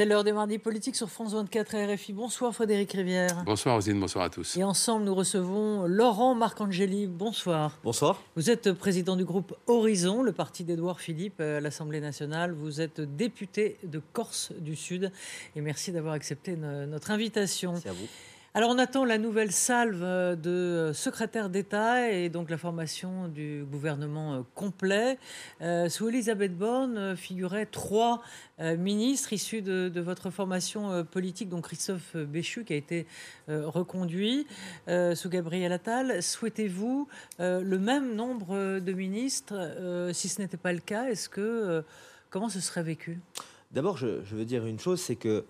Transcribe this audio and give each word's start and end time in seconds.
C'est 0.00 0.06
l'heure 0.06 0.24
des 0.24 0.32
mardis 0.32 0.56
politiques 0.56 0.96
sur 0.96 1.10
France 1.10 1.34
24 1.34 1.74
et 1.74 1.94
RFI. 1.94 2.14
Bonsoir 2.14 2.54
Frédéric 2.54 2.90
Rivière. 2.94 3.42
Bonsoir 3.44 3.74
Rosine, 3.74 4.00
bonsoir 4.00 4.24
à 4.24 4.30
tous. 4.30 4.56
Et 4.56 4.64
ensemble, 4.64 5.04
nous 5.04 5.14
recevons 5.14 5.86
Laurent 5.86 6.34
Marcangeli. 6.34 7.06
Bonsoir. 7.06 7.78
Bonsoir. 7.84 8.22
Vous 8.34 8.48
êtes 8.48 8.72
président 8.72 9.14
du 9.14 9.26
groupe 9.26 9.54
Horizon, 9.66 10.22
le 10.22 10.32
parti 10.32 10.64
d'Édouard 10.64 11.00
Philippe 11.00 11.38
à 11.42 11.60
l'Assemblée 11.60 12.00
nationale. 12.00 12.52
Vous 12.52 12.80
êtes 12.80 13.02
député 13.02 13.76
de 13.82 14.00
Corse 14.14 14.52
du 14.58 14.74
Sud. 14.74 15.12
Et 15.54 15.60
merci 15.60 15.92
d'avoir 15.92 16.14
accepté 16.14 16.56
no- 16.56 16.86
notre 16.86 17.10
invitation. 17.10 17.74
C'est 17.76 17.90
à 17.90 17.92
vous. 17.92 18.06
Alors, 18.52 18.70
on 18.70 18.78
attend 18.78 19.04
la 19.04 19.16
nouvelle 19.16 19.52
salve 19.52 20.02
euh, 20.02 20.34
de 20.34 20.92
secrétaire 20.92 21.50
d'État 21.50 22.10
et 22.10 22.28
donc 22.28 22.50
la 22.50 22.58
formation 22.58 23.28
du 23.28 23.64
gouvernement 23.70 24.34
euh, 24.34 24.40
complet. 24.56 25.18
Euh, 25.60 25.88
sous 25.88 26.08
Elisabeth 26.08 26.58
Borne 26.58 26.98
euh, 26.98 27.14
figuraient 27.14 27.66
trois 27.66 28.20
euh, 28.58 28.76
ministres 28.76 29.32
issus 29.32 29.62
de, 29.62 30.00
votre 30.00 30.30
formation 30.30 30.90
euh, 30.90 31.04
politique, 31.04 31.48
dont 31.48 31.60
Christophe 31.60 32.16
Béchu 32.16 32.64
qui 32.64 32.72
a 32.72 32.76
été 32.76 33.06
euh, 33.48 33.68
reconduit 33.68 34.48
euh, 34.88 35.14
sous 35.14 35.28
Gabriel 35.28 35.70
Attal. 35.70 36.20
Souhaitez-vous 36.20 37.06
euh, 37.38 37.60
le 37.60 37.78
même 37.78 38.16
nombre 38.16 38.56
euh, 38.56 38.80
de 38.80 38.92
ministres 38.92 39.54
Euh, 39.56 40.12
Si 40.12 40.28
ce 40.28 40.42
n'était 40.42 40.56
pas 40.56 40.72
le 40.72 40.80
cas, 40.80 41.04
est-ce 41.04 41.28
que 41.28 41.40
euh, 41.40 41.82
comment 42.30 42.48
ce 42.48 42.58
serait 42.58 42.82
vécu? 42.82 43.20
D'abord, 43.70 43.96
je 43.96 44.34
veux 44.34 44.44
dire 44.44 44.66
une 44.66 44.80
chose, 44.80 45.00
c'est 45.00 45.14
que 45.14 45.44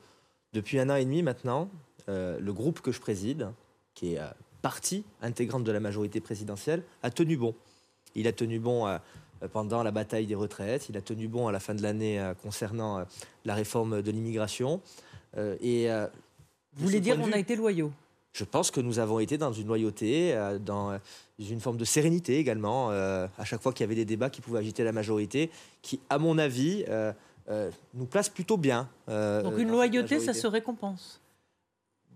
depuis 0.53 0.79
un 0.79 0.91
an 0.91 0.97
et 0.97 1.05
demi 1.07 1.23
maintenant, 1.23 1.71
euh, 2.11 2.39
le 2.41 2.53
groupe 2.53 2.81
que 2.81 2.93
je 2.93 3.01
préside, 3.01 3.49
qui 3.95 4.15
est 4.15 4.19
euh, 4.19 4.27
partie 4.63 5.05
intégrante 5.23 5.65
de 5.65 5.73
la 5.73 5.81
majorité 5.81 6.21
présidentielle, 6.21 6.83
a 7.03 7.11
tenu 7.11 7.37
bon. 7.37 7.55
Il 8.15 8.27
a 8.27 8.33
tenu 8.33 8.59
bon 8.59 8.87
euh, 8.87 8.99
pendant 9.53 9.83
la 9.83 9.91
bataille 9.91 10.27
des 10.27 10.35
retraites, 10.35 10.89
il 10.89 10.97
a 10.97 11.01
tenu 11.01 11.29
bon 11.29 11.49
à 11.49 11.53
la 11.53 11.61
fin 11.61 11.75
de 11.75 11.83
l'année 11.83 12.21
euh, 12.21 12.35
concernant 12.35 13.05
la 13.45 13.55
réforme 13.55 14.03
de 14.03 14.11
l'immigration. 14.11 14.81
Et 15.63 15.89
Vous 16.75 16.87
voulez 16.87 17.01
dire 17.01 17.17
qu'on 17.17 17.33
a 17.33 17.39
été 17.39 17.55
loyaux? 17.55 17.93
Je 18.33 18.45
pense 18.45 18.71
que 18.71 18.81
nous 18.81 18.99
avons 18.99 19.19
été 19.21 19.39
dans 19.39 19.53
une 19.53 19.67
loyauté, 19.67 20.35
dans 20.65 20.99
une 21.39 21.61
forme 21.61 21.77
de 21.77 21.85
sérénité 21.85 22.39
également, 22.39 22.91
à 22.91 23.45
chaque 23.45 23.63
fois 23.63 23.73
qu'il 23.73 23.85
y 23.85 23.89
avait 23.89 23.95
des 23.95 24.05
débats 24.05 24.29
qui 24.31 24.41
pouvaient 24.41 24.59
agiter 24.59 24.83
la 24.83 24.93
majorité, 24.93 25.51
qui, 25.83 26.01
à 26.11 26.19
mon 26.19 26.37
avis, 26.39 26.85
nous 27.95 28.07
place 28.07 28.29
plutôt 28.29 28.57
bien. 28.57 28.89
Donc 29.07 29.57
une 29.59 29.71
loyauté, 29.71 30.19
ça 30.19 30.33
se 30.33 30.49
récompense. 30.49 31.21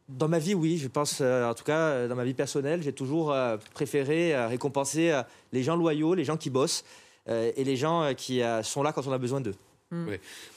Dans 0.09 0.29
ma 0.29 0.39
vie, 0.39 0.55
oui, 0.55 0.77
je 0.77 0.89
pense, 0.89 1.19
euh, 1.23 1.49
en 1.49 1.55
tout 1.55 1.65
cas, 1.65 1.79
euh, 1.79 2.09
dans 2.09 2.15
ma 2.15 2.25
vie 2.25 2.35
personnelle, 2.35 2.83
j'ai 2.83 2.93
toujours 2.93 3.33
euh, 3.33 3.57
préféré 3.73 4.35
euh, 4.35 4.49
récompenser 4.49 5.11
euh, 5.11 5.23
les 5.53 5.63
gens 5.63 5.77
loyaux, 5.77 6.15
les 6.15 6.25
gens 6.25 6.37
qui 6.37 6.51
bossent, 6.51 6.85
euh, 7.29 7.51
et 7.57 7.65
les 7.65 7.77
gens 7.77 8.03
euh, 8.03 8.13
qui 8.13 8.43
euh, 8.43 8.63
sont 8.63 8.83
là 8.83 8.93
quand 8.93 9.07
on 9.07 9.13
a 9.13 9.19
besoin 9.19 9.41
d'eux. 9.41 9.55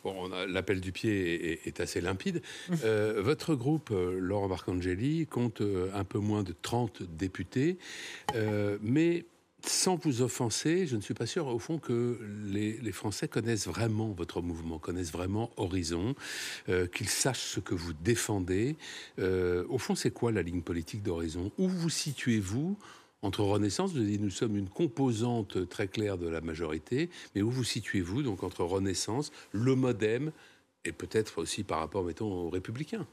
Bon, 0.03 0.15
on 0.17 0.31
a- 0.31 0.47
l'appel 0.47 0.81
du 0.81 0.91
pied 0.91 1.51
est, 1.53 1.67
est 1.67 1.79
assez 1.79 2.01
limpide. 2.01 2.41
Euh, 2.83 3.21
votre 3.21 3.55
groupe, 3.55 3.89
euh, 3.91 4.17
Laurent 4.19 4.47
Marcangeli, 4.47 5.27
compte 5.27 5.61
euh, 5.61 5.89
un 5.93 6.03
peu 6.03 6.17
moins 6.19 6.43
de 6.43 6.53
30 6.61 7.03
députés, 7.03 7.77
euh, 8.35 8.77
mais 8.81 9.25
sans 9.69 9.95
vous 9.95 10.21
offenser, 10.21 10.87
je 10.87 10.95
ne 10.95 11.01
suis 11.01 11.13
pas 11.13 11.25
sûr 11.25 11.47
au 11.47 11.59
fond 11.59 11.77
que 11.77 12.19
les, 12.45 12.91
Français 12.91 13.27
connaissent 13.27 13.67
vraiment 13.67 14.09
votre 14.11 14.41
mouvement, 14.41 14.79
connaissent 14.79 15.11
vraiment 15.11 15.51
Horizon, 15.57 16.15
euh, 16.69 16.87
qu'ils 16.87 17.09
sachent 17.09 17.53
ce 17.53 17.59
que 17.59 17.75
vous 17.75 17.93
défendez. 17.93 18.75
Euh, 19.19 19.65
au 19.69 19.77
fond, 19.77 19.95
c'est 19.95 20.11
quoi 20.11 20.31
la 20.31 20.41
ligne 20.41 20.61
politique 20.61 21.03
d'Horizon? 21.03 21.51
Où 21.57 21.67
vous 21.67 21.89
situez-vous 21.89 22.77
entre 23.21 23.41
Renaissance, 23.41 23.91
vous 23.91 23.99
avez 23.99 24.17
dit 24.17 24.19
nous 24.19 24.29
sommes 24.29 24.55
une 24.57 24.69
composante 24.69 25.67
très 25.69 25.87
claire 25.87 26.17
de 26.17 26.27
la 26.27 26.41
majorité, 26.41 27.09
mais 27.35 27.41
où 27.41 27.49
vous 27.49 27.63
situez-vous 27.63 28.21
donc 28.21 28.43
entre 28.43 28.63
Renaissance, 28.63 29.31
le 29.51 29.75
MoDem 29.75 30.31
et 30.85 30.91
peut-être 30.91 31.39
aussi 31.39 31.63
par 31.63 31.79
rapport, 31.79 32.03
mettons, 32.03 32.31
aux 32.31 32.49
Républicains? 32.49 33.07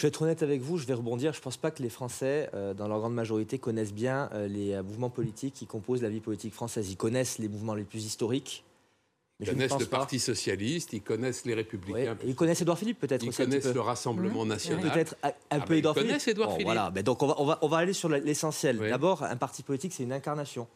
Je 0.00 0.06
vais 0.06 0.08
être 0.08 0.22
honnête 0.22 0.42
avec 0.42 0.62
vous, 0.62 0.78
je 0.78 0.86
vais 0.86 0.94
rebondir. 0.94 1.34
Je 1.34 1.40
ne 1.40 1.42
pense 1.42 1.58
pas 1.58 1.70
que 1.70 1.82
les 1.82 1.90
Français, 1.90 2.48
euh, 2.54 2.72
dans 2.72 2.88
leur 2.88 3.00
grande 3.00 3.12
majorité, 3.12 3.58
connaissent 3.58 3.92
bien 3.92 4.30
euh, 4.32 4.48
les 4.48 4.72
euh, 4.72 4.82
mouvements 4.82 5.10
politiques 5.10 5.52
qui 5.52 5.66
composent 5.66 6.00
la 6.00 6.08
vie 6.08 6.20
politique 6.20 6.54
française. 6.54 6.90
Ils 6.90 6.96
connaissent 6.96 7.36
les 7.38 7.48
mouvements 7.48 7.74
les 7.74 7.84
plus 7.84 8.06
historiques. 8.06 8.64
Ils 9.40 9.44
mais 9.46 9.52
connaissent 9.52 9.78
le 9.78 9.84
pas. 9.84 9.98
Parti 9.98 10.18
socialiste, 10.18 10.94
ils 10.94 11.02
connaissent 11.02 11.44
les 11.44 11.52
Républicains, 11.52 12.16
ils 12.24 12.34
connaissent 12.34 12.62
Édouard 12.62 12.78
Philippe 12.78 12.98
peut-être 12.98 13.22
ils 13.24 13.34
connaissent 13.34 13.74
le 13.74 13.80
Rassemblement 13.82 14.46
Mmh. 14.46 14.48
national. 14.48 14.90
Peut-être 14.90 15.16
un, 15.22 15.28
un 15.28 15.32
Ah 15.50 15.60
peu 15.60 15.74
ils 15.74 15.78
Édouard 15.80 15.94
connaissent 15.94 16.24
Philippe. 16.24 16.28
Édouard 16.28 16.48
Bon, 16.48 16.54
Philippe. 16.54 16.66
Voilà, 16.66 16.90
mais 16.94 17.02
donc 17.02 17.22
on 17.22 17.26
va, 17.26 17.34
on 17.38 17.44
va, 17.44 17.58
on 17.60 17.68
va 17.68 17.76
aller 17.76 17.92
sur 17.92 18.08
l'essentiel. 18.08 18.78
Oui. 18.80 18.88
D'abord, 18.88 19.22
un 19.22 19.36
parti 19.36 19.62
politique, 19.62 19.92
c'est 19.92 20.04
une 20.04 20.14
incarnation. 20.14 20.66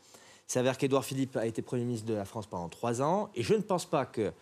Il 0.51 0.53
s'avère 0.53 0.77
qu'Édouard 0.77 1.05
Philippe 1.07 1.39
a 1.39 1.47
été 1.47 1.63
Premier 1.63 1.85
ministre 1.85 2.07
de 2.07 2.13
la 2.15 2.27
France 2.27 2.47
pendant 2.47 2.69
trois 2.69 3.01
ans, 3.01 3.31
et 3.35 3.43
je 3.43 3.55
ne 3.55 3.63
pense 3.63 3.87
pas 3.87 4.05
que. 4.05 4.33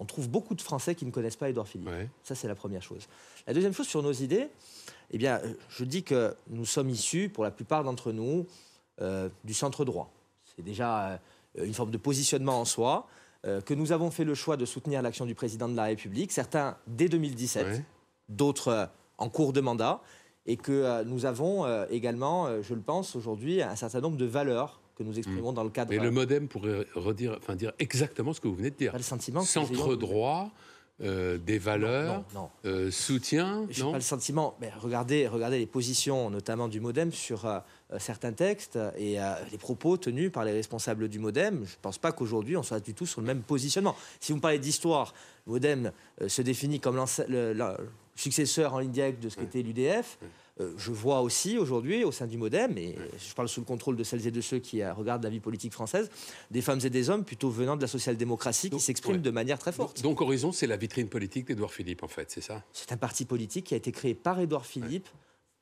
On 0.00 0.06
trouve 0.06 0.28
beaucoup 0.28 0.54
de 0.54 0.62
Français 0.62 0.94
qui 0.94 1.04
ne 1.04 1.10
connaissent 1.10 1.36
pas 1.36 1.48
Édouard 1.50 1.68
Philippe. 1.68 1.88
Ouais. 1.88 2.08
Ça, 2.24 2.34
c'est 2.34 2.48
la 2.48 2.54
première 2.54 2.82
chose. 2.82 3.06
La 3.46 3.52
deuxième 3.54 3.74
chose, 3.74 3.86
sur 3.86 4.02
nos 4.02 4.12
idées, 4.12 4.48
eh 5.10 5.18
bien, 5.18 5.36
euh, 5.44 5.52
je 5.68 5.84
dis 5.84 6.02
que 6.02 6.34
nous 6.48 6.64
sommes 6.64 6.88
issus, 6.90 7.28
pour 7.28 7.44
la 7.44 7.50
plupart 7.50 7.84
d'entre 7.84 8.10
nous, 8.10 8.46
euh, 9.02 9.28
du 9.44 9.52
centre 9.54 9.84
droit. 9.84 10.10
C'est 10.56 10.62
déjà 10.62 11.20
euh, 11.58 11.64
une 11.66 11.74
forme 11.74 11.90
de 11.90 11.98
positionnement 11.98 12.60
en 12.60 12.64
soi, 12.64 13.06
euh, 13.46 13.60
que 13.60 13.74
nous 13.74 13.92
avons 13.92 14.10
fait 14.10 14.24
le 14.24 14.34
choix 14.34 14.56
de 14.56 14.64
soutenir 14.64 15.02
l'action 15.02 15.26
du 15.26 15.34
président 15.34 15.68
de 15.68 15.76
la 15.76 15.84
République, 15.84 16.32
certains 16.32 16.76
dès 16.86 17.08
2017, 17.08 17.66
Ouais. 17.66 17.84
d'autres 18.30 18.88
en 19.18 19.28
cours 19.28 19.52
de 19.52 19.60
mandat, 19.60 20.00
et 20.46 20.56
que 20.56 21.04
nous 21.04 21.26
avons 21.26 21.66
également, 21.90 22.62
je 22.62 22.72
le 22.74 22.80
pense, 22.80 23.14
aujourd'hui, 23.14 23.60
un 23.62 23.76
certain 23.76 24.00
nombre 24.00 24.16
de 24.16 24.24
valeurs 24.24 24.79
que 25.00 25.08
nous 25.08 25.18
exprimons 25.18 25.52
dans 25.52 25.64
le 25.64 25.70
cadre. 25.70 25.90
Mais 25.90 25.98
le 25.98 26.10
MoDem 26.10 26.46
pourrait 26.46 26.86
redire, 26.94 27.36
enfin, 27.38 27.56
dire 27.56 27.72
exactement 27.78 28.32
ce 28.34 28.40
que 28.40 28.48
vous 28.48 28.54
venez 28.54 28.70
de 28.70 28.76
dire. 28.76 28.92
Pas 28.92 28.98
le 28.98 29.02
sentiment 29.04 29.40
Centre 29.40 29.96
droit, 29.96 30.50
euh, 31.02 31.38
des 31.38 31.58
valeurs, 31.58 32.22
Non, 32.34 32.42
non. 32.42 32.50
euh, 32.66 32.90
soutien, 32.90 33.66
Je 33.70 33.82
n'ai 33.82 33.90
pas 33.92 33.96
le 33.96 34.02
sentiment. 34.02 34.54
Mais 34.60 34.70
regardez, 34.78 35.26
regardez 35.26 35.58
les 35.58 35.64
positions, 35.66 36.28
notamment 36.28 36.68
du 36.68 36.78
MoDem, 36.80 37.10
sur 37.12 37.46
euh, 37.46 37.58
euh, 37.94 37.98
certains 37.98 38.32
textes 38.32 38.78
et 38.98 39.18
euh, 39.18 39.32
les 39.50 39.56
propos 39.56 39.96
tenus 39.96 40.30
par 40.30 40.44
les 40.44 40.52
responsables 40.52 41.08
du 41.08 41.18
MoDem. 41.18 41.64
Je 41.64 41.72
ne 41.72 41.80
pense 41.80 41.96
pas 41.96 42.12
qu'aujourd'hui 42.12 42.58
on 42.58 42.62
soit 42.62 42.80
du 42.80 42.92
tout 42.92 43.06
sur 43.06 43.22
le 43.22 43.26
même 43.26 43.40
positionnement. 43.40 43.96
Si 44.20 44.32
vous 44.32 44.36
me 44.36 44.42
parlez 44.42 44.58
d'histoire, 44.58 45.14
le 45.46 45.52
MoDem 45.54 45.92
euh, 46.20 46.28
se 46.28 46.42
définit 46.42 46.80
comme 46.80 47.02
le, 47.28 47.54
le 47.54 47.64
successeur 48.14 48.74
en 48.74 48.80
ligne 48.80 48.90
directe 48.92 49.22
de 49.22 49.30
ce 49.30 49.36
qu'était 49.36 49.62
l'UDF. 49.62 50.18
Euh, 50.22 50.26
je 50.76 50.90
vois 50.90 51.20
aussi 51.20 51.58
aujourd'hui 51.58 52.04
au 52.04 52.12
sein 52.12 52.26
du 52.26 52.36
MoDem, 52.36 52.76
et 52.78 52.96
je 53.18 53.34
parle 53.34 53.48
sous 53.48 53.60
le 53.60 53.66
contrôle 53.66 53.96
de 53.96 54.04
celles 54.04 54.26
et 54.26 54.30
de 54.30 54.40
ceux 54.40 54.58
qui 54.58 54.82
euh, 54.82 54.92
regardent 54.92 55.24
la 55.24 55.30
vie 55.30 55.40
politique 55.40 55.72
française, 55.72 56.10
des 56.50 56.60
femmes 56.60 56.80
et 56.84 56.90
des 56.90 57.10
hommes 57.10 57.24
plutôt 57.24 57.50
venant 57.50 57.76
de 57.76 57.82
la 57.82 57.88
social-démocratie 57.88 58.70
qui 58.70 58.80
s'expriment 58.80 59.16
ouais. 59.16 59.22
de 59.22 59.30
manière 59.30 59.58
très 59.58 59.72
forte. 59.72 59.96
Donc, 60.02 60.20
donc 60.20 60.20
Horizon, 60.20 60.52
c'est 60.52 60.66
la 60.66 60.76
vitrine 60.76 61.08
politique 61.08 61.46
d'Édouard 61.46 61.72
Philippe, 61.72 62.02
en 62.02 62.08
fait, 62.08 62.30
c'est 62.30 62.40
ça? 62.40 62.62
C'est 62.72 62.92
un 62.92 62.96
parti 62.96 63.24
politique 63.24 63.66
qui 63.66 63.74
a 63.74 63.76
été 63.76 63.92
créé 63.92 64.14
par 64.14 64.40
Édouard 64.40 64.66
Philippe 64.66 65.08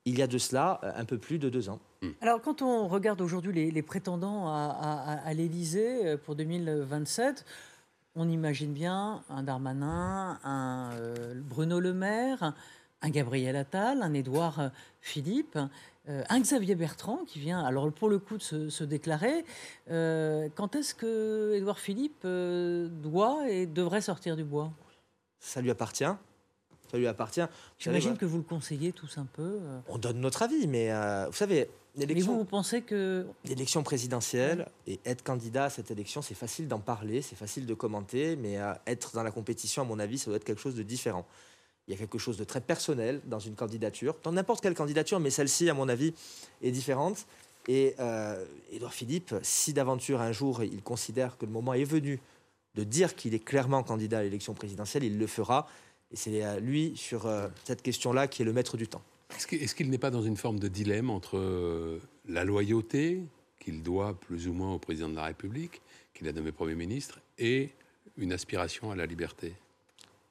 il 0.04 0.18
y 0.18 0.22
a 0.22 0.26
de 0.26 0.38
cela 0.38 0.80
euh, 0.84 0.92
un 0.96 1.04
peu 1.04 1.18
plus 1.18 1.38
de 1.38 1.50
deux 1.50 1.68
ans. 1.68 1.80
Alors, 2.20 2.40
quand 2.40 2.62
on 2.62 2.88
regarde 2.88 3.20
aujourd'hui 3.20 3.52
les, 3.52 3.70
les 3.70 3.82
prétendants 3.82 4.46
à, 4.48 4.74
à, 4.80 5.28
à 5.28 5.34
l'Élysée 5.34 6.16
pour 6.24 6.36
2027, 6.36 7.44
on 8.18 8.28
imagine 8.28 8.72
bien 8.72 9.22
un 9.28 9.42
Darmanin, 9.42 10.38
un 10.42 10.90
euh, 10.94 11.34
Bruno 11.36 11.78
Le 11.78 11.92
Maire, 11.92 12.52
un 13.02 13.10
Gabriel 13.10 13.56
Attal, 13.56 14.02
un 14.02 14.14
Édouard 14.14 14.60
euh, 14.60 14.68
Philippe, 15.00 15.58
euh, 16.08 16.24
un 16.28 16.40
Xavier 16.40 16.74
Bertrand 16.74 17.24
qui 17.26 17.38
vient, 17.38 17.64
alors 17.64 17.92
pour 17.92 18.08
le 18.08 18.18
coup, 18.18 18.36
de 18.36 18.42
se, 18.42 18.70
se 18.70 18.84
déclarer. 18.84 19.44
Euh, 19.90 20.48
quand 20.54 20.74
est-ce 20.74 20.94
que 20.94 21.54
Édouard 21.54 21.78
Philippe 21.78 22.26
doit 22.26 23.48
et 23.48 23.66
devrait 23.66 24.00
sortir 24.00 24.36
du 24.36 24.44
bois? 24.44 24.72
Ça 25.38 25.60
lui 25.60 25.70
appartient. 25.70 26.04
Ça 26.90 26.96
lui 26.96 27.06
appartient. 27.06 27.42
J'imagine 27.78 28.16
que 28.16 28.24
vous 28.24 28.38
le 28.38 28.42
conseillez 28.42 28.92
tous 28.92 29.18
un 29.18 29.26
peu. 29.26 29.60
On 29.88 29.98
donne 29.98 30.20
notre 30.20 30.42
avis, 30.42 30.66
mais 30.66 30.90
euh, 30.90 31.26
vous 31.26 31.36
savez, 31.36 31.68
Mais 31.96 32.04
vous, 32.04 32.08
l'élection 32.08 32.36
vous 32.38 32.44
pensez 32.44 32.80
que 32.82 33.26
l'élection 33.44 33.82
présidentielle 33.82 34.66
et 34.86 34.98
être 35.04 35.22
candidat 35.22 35.64
à 35.64 35.70
cette 35.70 35.90
élection, 35.90 36.22
c'est 36.22 36.34
facile 36.34 36.66
d'en 36.66 36.78
parler, 36.78 37.20
c'est 37.20 37.36
facile 37.36 37.66
de 37.66 37.74
commenter, 37.74 38.36
mais 38.36 38.58
euh, 38.58 38.72
être 38.86 39.12
dans 39.14 39.22
la 39.22 39.30
compétition, 39.30 39.82
à 39.82 39.84
mon 39.84 39.98
avis, 39.98 40.18
ça 40.18 40.30
doit 40.30 40.36
être 40.36 40.44
quelque 40.44 40.60
chose 40.62 40.74
de 40.74 40.82
différent. 40.82 41.26
Il 41.88 41.92
y 41.92 41.94
a 41.94 41.96
quelque 41.98 42.18
chose 42.18 42.36
de 42.36 42.44
très 42.44 42.60
personnel 42.60 43.20
dans 43.24 43.38
une 43.38 43.54
candidature, 43.54 44.14
dans 44.22 44.32
n'importe 44.32 44.62
quelle 44.62 44.74
candidature, 44.74 45.18
mais 45.20 45.30
celle-ci, 45.30 45.70
à 45.70 45.74
mon 45.74 45.88
avis, 45.88 46.12
est 46.62 46.70
différente. 46.70 47.26
Et 47.66 47.94
euh, 47.98 48.44
Édouard 48.70 48.92
Philippe, 48.92 49.34
si 49.42 49.72
d'aventure 49.72 50.20
un 50.20 50.32
jour 50.32 50.62
il 50.62 50.82
considère 50.82 51.36
que 51.36 51.46
le 51.46 51.52
moment 51.52 51.74
est 51.74 51.84
venu 51.84 52.20
de 52.74 52.84
dire 52.84 53.16
qu'il 53.16 53.34
est 53.34 53.44
clairement 53.44 53.82
candidat 53.82 54.18
à 54.18 54.22
l'élection 54.22 54.54
présidentielle, 54.54 55.02
il 55.02 55.18
le 55.18 55.26
fera. 55.26 55.66
Et 56.12 56.16
c'est 56.16 56.44
euh, 56.44 56.60
lui, 56.60 56.92
sur 56.96 57.26
euh, 57.26 57.48
cette 57.64 57.82
question-là, 57.82 58.28
qui 58.28 58.42
est 58.42 58.44
le 58.44 58.52
maître 58.52 58.76
du 58.76 58.86
temps. 58.86 59.02
Est-ce 59.36 59.74
qu'il 59.74 59.90
n'est 59.90 59.98
pas 59.98 60.10
dans 60.10 60.22
une 60.22 60.36
forme 60.36 60.58
de 60.58 60.68
dilemme 60.68 61.10
entre 61.10 61.36
euh, 61.36 62.00
la 62.26 62.44
loyauté 62.44 63.20
qu'il 63.60 63.82
doit 63.82 64.18
plus 64.18 64.48
ou 64.48 64.52
moins 64.52 64.74
au 64.74 64.78
président 64.78 65.08
de 65.08 65.16
la 65.16 65.24
République, 65.24 65.82
qu'il 66.14 66.28
a 66.28 66.32
nommé 66.32 66.52
Premier 66.52 66.74
ministre, 66.74 67.20
et 67.38 67.70
une 68.16 68.32
aspiration 68.32 68.90
à 68.90 68.96
la 68.96 69.06
liberté? 69.06 69.54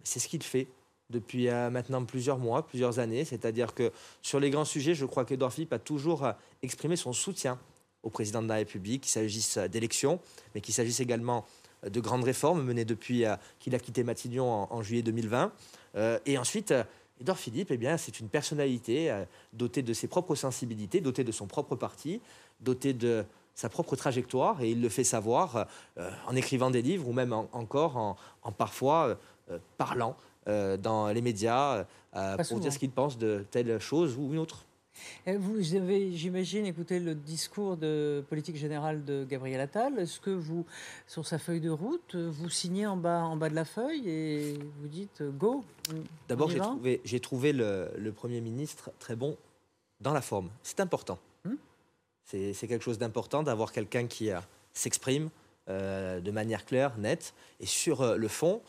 C'est 0.03 0.19
ce 0.19 0.27
qu'il 0.27 0.41
fait 0.41 0.67
depuis 1.09 1.47
euh, 1.47 1.69
maintenant 1.69 2.03
plusieurs 2.03 2.37
mois, 2.37 2.65
plusieurs 2.65 2.99
années. 2.99 3.25
C'est-à-dire 3.25 3.73
que 3.73 3.91
sur 4.21 4.39
les 4.39 4.49
grands 4.49 4.65
sujets, 4.65 4.93
je 4.93 5.05
crois 5.05 5.25
qu'Edouard 5.25 5.53
Philippe 5.53 5.73
a 5.73 5.79
toujours 5.79 6.25
euh, 6.25 6.33
exprimé 6.61 6.95
son 6.95 7.13
soutien 7.13 7.59
au 8.03 8.09
président 8.09 8.41
de 8.41 8.47
la 8.47 8.55
République, 8.55 9.03
qu'il 9.03 9.11
s'agisse 9.11 9.57
euh, 9.57 9.67
d'élections, 9.67 10.19
mais 10.53 10.61
qu'il 10.61 10.73
s'agisse 10.73 10.99
également 10.99 11.45
de 11.87 11.99
grandes 11.99 12.23
réformes 12.23 12.63
menées 12.63 12.85
depuis 12.85 13.23
qu'il 13.59 13.75
a 13.75 13.79
quitté 13.79 14.03
Matignon 14.03 14.49
en, 14.49 14.81
juillet 14.81 15.03
2020. 15.03 15.51
et 16.25 16.37
ensuite, 16.39 16.73
Edouard 17.21 17.37
Philippe, 17.37 17.69
eh 17.69 17.77
bien, 17.77 17.97
c'est 17.97 18.19
une 18.19 18.29
personnalité 18.29 19.13
dotée 19.53 19.83
de 19.83 19.93
ses 19.93 20.07
propres 20.07 20.33
sensibilités, 20.33 21.01
dotée 21.01 21.23
de 21.23 21.31
son 21.31 21.45
propre 21.45 21.75
parti, 21.75 22.19
dotée 22.61 22.93
de 22.93 23.23
sa 23.53 23.69
propre 23.69 23.95
trajectoire, 23.95 24.63
et 24.63 24.71
il 24.71 24.81
le 24.81 24.89
fait 24.89 25.03
savoir 25.03 25.67
en 26.25 26.35
écrivant 26.35 26.71
des 26.71 26.81
livres 26.81 27.07
ou 27.07 27.13
même 27.13 27.31
encore 27.31 27.95
en, 27.95 28.51
parfois 28.51 29.15
parlant 29.77 30.17
euh, 30.47 30.77
dans 30.77 31.09
les 31.09 31.21
médias 31.21 31.85
euh, 32.15 32.37
pour 32.47 32.59
dire 32.61 32.71
ce 32.71 32.79
qu'ils 32.79 32.91
pensent 32.91 33.17
de 33.17 33.43
telle 33.51 33.79
chose 33.79 34.15
ou 34.17 34.31
une 34.31 34.39
autre. 34.39 34.63
Vous 35.27 35.75
avez, 35.75 36.15
j'imagine, 36.15 36.65
écouté 36.65 36.99
le 36.99 37.13
discours 37.15 37.75
de 37.75 38.23
politique 38.29 38.55
générale 38.55 39.03
de 39.03 39.25
Gabriel 39.29 39.59
Attal. 39.59 39.99
Est-ce 39.99 40.21
que 40.21 40.29
vous, 40.29 40.65
sur 41.05 41.27
sa 41.27 41.37
feuille 41.37 41.59
de 41.59 41.69
route, 41.69 42.15
vous 42.15 42.49
signez 42.49 42.87
en 42.87 42.95
bas, 42.95 43.23
en 43.23 43.35
bas 43.35 43.49
de 43.49 43.55
la 43.55 43.65
feuille 43.65 44.09
et 44.09 44.57
vous 44.79 44.87
dites 44.87 45.21
go 45.37 45.65
D'abord, 46.29 46.49
j'ai 46.49 46.59
trouvé, 46.59 47.01
j'ai 47.03 47.19
trouvé 47.19 47.51
le, 47.51 48.11
Premier 48.15 48.39
ministre 48.39 48.89
très 48.99 49.15
bon 49.15 49.35
dans 49.99 50.13
la 50.13 50.21
forme. 50.21 50.49
C'est 50.63 50.79
important. 50.79 51.19
Hmm 51.43 51.55
c'est, 52.23 52.67
quelque 52.67 52.83
chose 52.83 52.97
d'important 52.97 53.43
d'avoir 53.43 53.73
quelqu'un 53.73 54.07
qui 54.07 54.31
euh, 54.31 54.39
s'exprime 54.73 55.29
de 55.67 56.31
manière 56.31 56.65
claire, 56.65 56.97
nette. 56.97 57.33
Et 57.59 57.65
sur 57.65 58.15
le 58.15 58.27
fond, 58.29 58.61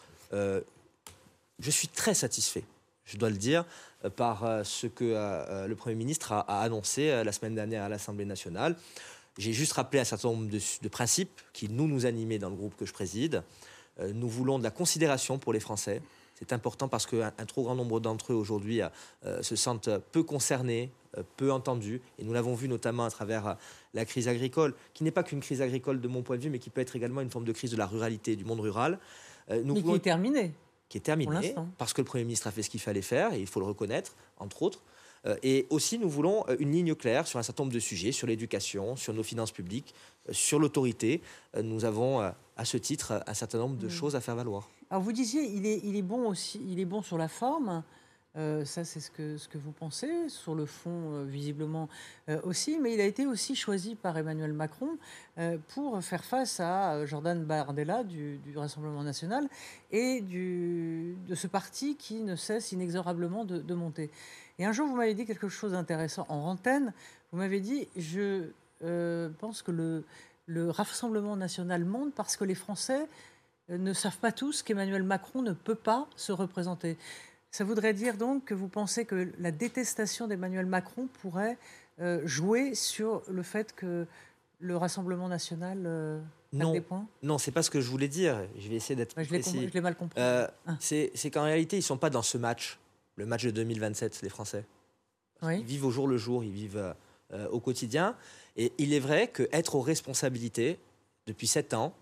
je 1.58 1.70
suis 1.70 1.88
très 1.88 2.14
satisfait, 2.14 2.64
je 3.04 3.16
dois 3.16 3.30
le 3.30 3.36
dire, 3.36 3.64
euh, 4.04 4.10
par 4.10 4.44
euh, 4.44 4.62
ce 4.64 4.86
que 4.86 5.04
euh, 5.04 5.66
le 5.66 5.74
Premier 5.74 5.96
ministre 5.96 6.32
a, 6.32 6.40
annoncé 6.60 7.08
la 7.24 7.32
semaine 7.32 7.54
dernière 7.54 7.84
à 7.84 7.88
l'Assemblée 7.88 8.24
nationale. 8.24 8.76
J'ai 9.38 9.52
juste 9.52 9.72
rappelé 9.72 10.00
un 10.00 10.04
certain 10.04 10.28
nombre 10.28 10.48
de, 10.48 10.88
principes 10.88 11.40
qui 11.52 11.68
nous 11.68 11.86
nous 11.86 12.06
animaient 12.06 12.38
dans 12.38 12.50
le 12.50 12.56
groupe 12.56 12.76
que 12.76 12.86
je 12.86 12.92
préside. 12.92 13.44
nous 14.12 14.28
voulons 14.28 14.58
de 14.58 14.64
la 14.64 14.72
considération 14.72 15.38
pour 15.38 15.52
les 15.52 15.60
Français. 15.60 16.02
C'est 16.34 16.52
important 16.52 16.88
parce 16.88 17.06
qu'un 17.06 17.30
trop 17.46 17.62
grand 17.62 17.76
nombre 17.76 18.00
d'entre 18.00 18.32
eux 18.32 18.36
aujourd'hui 18.36 18.80
se 19.42 19.54
sentent 19.54 19.90
peu 20.10 20.24
concernés, 20.24 20.90
peu 21.36 21.52
entendus. 21.52 22.00
Et 22.18 22.24
nous 22.24 22.32
l'avons 22.32 22.56
vu 22.56 22.66
notamment 22.66 23.04
à 23.04 23.10
travers 23.12 23.56
la 23.94 24.04
crise 24.04 24.26
agricole, 24.26 24.74
qui 24.92 25.04
n'est 25.04 25.12
pas 25.12 25.22
qu'une 25.22 25.40
crise 25.40 25.62
agricole 25.62 26.00
de 26.00 26.08
mon 26.08 26.22
point 26.22 26.36
de 26.36 26.42
vue, 26.42 26.50
mais 26.50 26.58
qui 26.58 26.70
peut 26.70 26.80
être 26.80 26.96
également 26.96 27.20
une 27.20 27.30
forme 27.30 27.44
de 27.44 27.52
crise 27.52 27.70
de 27.70 27.76
la 27.76 27.86
ruralité, 27.86 28.34
du 28.34 28.44
monde 28.44 28.58
rural. 28.58 28.98
nous 29.50 29.74
mais 29.74 29.82
qui 29.82 29.94
est 29.94 29.98
terminée 30.00 30.52
qui 30.88 30.98
est 30.98 31.02
terminé 31.02 31.54
parce 31.76 31.92
que 31.92 32.00
le 32.00 32.06
Premier 32.06 32.24
ministre 32.24 32.46
a 32.46 32.50
fait 32.50 32.62
ce 32.62 32.70
qu'il 32.70 32.80
fallait 32.80 33.02
faire, 33.02 33.32
et 33.34 33.40
il 33.40 33.46
faut 33.46 33.60
le 33.60 33.66
reconnaître, 33.66 34.14
entre 34.38 34.62
autres. 34.62 34.82
Euh, 35.26 35.36
et 35.42 35.66
aussi, 35.70 35.98
nous 35.98 36.08
voulons 36.08 36.44
euh, 36.48 36.56
une 36.58 36.72
ligne 36.72 36.94
claire 36.94 37.26
sur 37.26 37.38
un 37.38 37.42
certain 37.42 37.64
nombre 37.64 37.74
de 37.74 37.80
sujets, 37.80 38.12
sur 38.12 38.26
l'éducation, 38.26 38.96
sur 38.96 39.12
nos 39.12 39.22
finances 39.22 39.52
publiques, 39.52 39.94
euh, 40.28 40.32
sur 40.32 40.58
l'autorité. 40.58 41.20
nous 41.62 41.84
avons, 41.84 42.20
à 42.20 42.64
ce 42.64 42.76
titre, 42.76 43.22
un 43.26 43.34
certain 43.34 43.58
nombre 43.58 43.76
de 43.76 43.86
mm. 43.86 43.90
choses 43.90 44.16
à 44.16 44.20
faire 44.20 44.36
valoir. 44.36 44.68
Alors, 44.90 45.02
vous 45.02 45.12
disiez, 45.12 45.42
il 45.42 45.66
est, 45.66 45.80
il 45.84 45.96
est 45.96 46.02
bon 46.02 46.28
aussi, 46.28 46.60
il 46.66 46.80
est 46.80 46.84
bon 46.84 47.02
sur 47.02 47.18
la 47.18 47.28
forme. 47.28 47.82
Euh, 48.36 48.64
ça, 48.64 48.84
c'est 48.84 49.00
ce 49.00 49.10
que, 49.10 49.58
vous 49.58 49.72
pensez, 49.72 50.28
sur 50.28 50.54
le 50.54 50.66
fond, 50.66 51.12
euh, 51.12 51.24
visiblement 51.24 51.88
euh, 52.28 52.40
aussi. 52.44 52.78
Mais 52.78 52.94
il 52.94 53.00
a 53.00 53.04
été 53.04 53.26
aussi 53.26 53.56
choisi 53.56 53.94
par 53.94 54.16
Emmanuel 54.16 54.52
Macron 54.52 54.98
pour 55.68 56.02
faire 56.02 56.24
face 56.24 56.58
à 56.58 57.06
Jordan 57.06 57.44
Bardella 57.44 58.02
du, 58.02 58.40
Rassemblement 58.56 59.04
national 59.04 59.48
et 59.92 60.20
de 60.20 61.34
ce 61.36 61.46
parti 61.46 61.94
qui 61.94 62.22
ne 62.22 62.34
cesse 62.34 62.72
inexorablement 62.72 63.44
de, 63.44 63.74
monter. 63.74 64.10
Et 64.58 64.64
un 64.64 64.72
jour, 64.72 64.88
vous 64.88 64.96
m'avez 64.96 65.14
dit 65.14 65.26
quelque 65.26 65.48
chose 65.48 65.72
d'intéressant 65.72 66.26
en 66.28 66.38
antenne. 66.38 66.92
Vous 67.30 67.38
m'avez 67.38 67.60
dit 67.60 67.86
Je 67.96 68.50
pense 69.38 69.62
que 69.62 69.70
le, 69.70 70.04
le 70.46 70.70
Rassemblement 70.70 71.36
national 71.36 71.84
monte 71.84 72.12
parce 72.14 72.36
que 72.36 72.44
les 72.44 72.56
Français 72.56 73.06
ne 73.68 73.92
savent 73.92 74.18
pas 74.18 74.32
tous 74.32 74.64
qu'Emmanuel 74.64 75.04
Macron 75.04 75.42
ne 75.42 75.52
peut 75.52 75.76
pas 75.76 76.08
se 76.16 76.32
représenter. 76.32 76.98
Ça 77.50 77.64
voudrait 77.64 77.94
dire 77.94 78.16
donc 78.16 78.44
que 78.44 78.54
vous 78.54 78.68
pensez 78.68 79.04
que 79.04 79.32
la 79.38 79.50
détestation 79.50 80.26
d'Emmanuel 80.26 80.66
Macron 80.66 81.08
pourrait 81.20 81.56
euh, 82.00 82.20
jouer 82.26 82.74
sur 82.74 83.22
le 83.28 83.42
fait 83.42 83.74
que 83.74 84.06
le 84.60 84.76
Rassemblement 84.76 85.28
national 85.28 85.84
euh, 85.86 86.20
non, 86.52 86.72
des 86.72 86.80
points? 86.80 87.06
Non, 87.22 87.38
c'est 87.38 87.50
pas 87.50 87.62
ce 87.62 87.70
que 87.70 87.80
je 87.80 87.90
voulais 87.90 88.08
dire. 88.08 88.46
Je 88.58 88.68
vais 88.68 88.76
essayer 88.76 88.96
d'être 88.96 89.14
précis. 89.14 89.68
Je 89.68 89.72
l'ai 89.72 89.80
mal 89.80 89.96
compris. 89.96 90.20
Euh, 90.20 90.46
ah. 90.66 90.76
C'est 90.80 91.30
qu'en 91.32 91.44
réalité, 91.44 91.76
ils 91.76 91.82
sont 91.82 91.96
pas 91.96 92.10
dans 92.10 92.22
ce 92.22 92.36
match, 92.38 92.78
le 93.16 93.26
match 93.26 93.44
de 93.44 93.50
2027, 93.50 94.22
les 94.22 94.28
Français. 94.28 94.64
Ils 95.42 95.64
vivent 95.64 95.86
au 95.86 95.90
jour 95.90 96.08
le 96.08 96.16
jour, 96.16 96.42
ils 96.44 96.52
vivent 96.52 96.94
au 97.52 97.60
quotidien. 97.60 98.16
Et 98.56 98.72
il 98.78 98.92
est 98.92 98.98
vrai 98.98 99.28
qu'être 99.28 99.76
aux 99.76 99.80
responsabilités 99.80 100.80
depuis 101.26 101.46
sept 101.46 101.74
ans, 101.74 101.94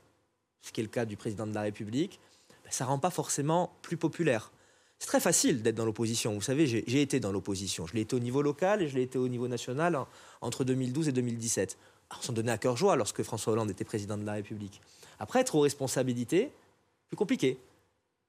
ce 0.62 0.72
qui 0.72 0.80
est 0.80 0.84
le 0.84 0.88
cas 0.88 1.04
du 1.04 1.16
président 1.16 1.46
de 1.46 1.54
la 1.54 1.62
République, 1.62 2.18
ben, 2.64 2.70
ça 2.70 2.86
rend 2.86 2.98
pas 2.98 3.10
forcément 3.10 3.72
plus 3.82 3.96
populaire. 3.96 4.50
C'est 4.98 5.08
très 5.08 5.20
facile 5.20 5.62
d'être 5.62 5.74
dans 5.74 5.84
l'opposition. 5.84 6.32
Vous 6.32 6.40
savez, 6.40 6.66
j'ai 6.66 7.02
été 7.02 7.20
dans 7.20 7.32
l'opposition. 7.32 7.86
Je 7.86 7.94
l'ai 7.94 8.00
été 8.00 8.16
au 8.16 8.18
niveau 8.18 8.40
local 8.40 8.82
et 8.82 8.88
je 8.88 8.94
l'ai 8.94 9.02
été 9.02 9.18
au 9.18 9.28
niveau 9.28 9.46
national 9.46 9.98
entre 10.40 10.64
2012 10.64 11.08
et 11.08 11.12
2017. 11.12 11.76
on 12.18 12.22
s'en 12.22 12.32
donnait 12.32 12.52
à 12.52 12.58
cœur 12.58 12.76
joie 12.76 12.96
lorsque 12.96 13.22
François 13.22 13.52
Hollande 13.52 13.70
était 13.70 13.84
président 13.84 14.16
de 14.16 14.24
la 14.24 14.32
République. 14.32 14.80
Après, 15.18 15.40
être 15.40 15.54
aux 15.54 15.60
responsabilités, 15.60 16.50
plus 17.08 17.16
compliqué. 17.16 17.58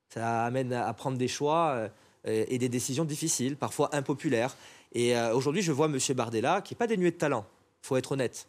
Ça 0.09 0.45
amène 0.45 0.73
à 0.73 0.93
prendre 0.93 1.17
des 1.17 1.27
choix 1.27 1.89
euh, 2.27 2.45
et 2.47 2.57
des 2.57 2.69
décisions 2.69 3.05
difficiles, 3.05 3.55
parfois 3.55 3.93
impopulaires. 3.95 4.55
Et 4.93 5.15
euh, 5.15 5.33
aujourd'hui, 5.33 5.61
je 5.61 5.71
vois 5.71 5.87
M. 5.87 5.97
Bardella, 6.15 6.61
qui 6.61 6.73
n'est 6.73 6.77
pas 6.77 6.87
dénué 6.87 7.11
de 7.11 7.17
talent, 7.17 7.45
il 7.83 7.87
faut 7.87 7.97
être 7.97 8.13
honnête, 8.13 8.47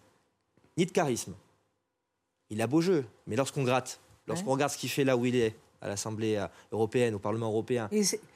ni 0.76 0.86
de 0.86 0.90
charisme. 0.90 1.34
Il 2.50 2.62
a 2.62 2.66
beau 2.66 2.80
jeu, 2.80 3.04
mais 3.26 3.36
lorsqu'on 3.36 3.62
gratte, 3.62 4.00
lorsqu'on 4.26 4.52
regarde 4.52 4.72
ce 4.72 4.78
qu'il 4.78 4.88
fait 4.88 5.04
là 5.04 5.16
où 5.16 5.26
il 5.26 5.36
est, 5.36 5.54
à 5.80 5.88
l'Assemblée 5.88 6.36
euh, 6.36 6.46
européenne, 6.72 7.14
au 7.14 7.18
Parlement 7.18 7.48
européen, 7.48 7.88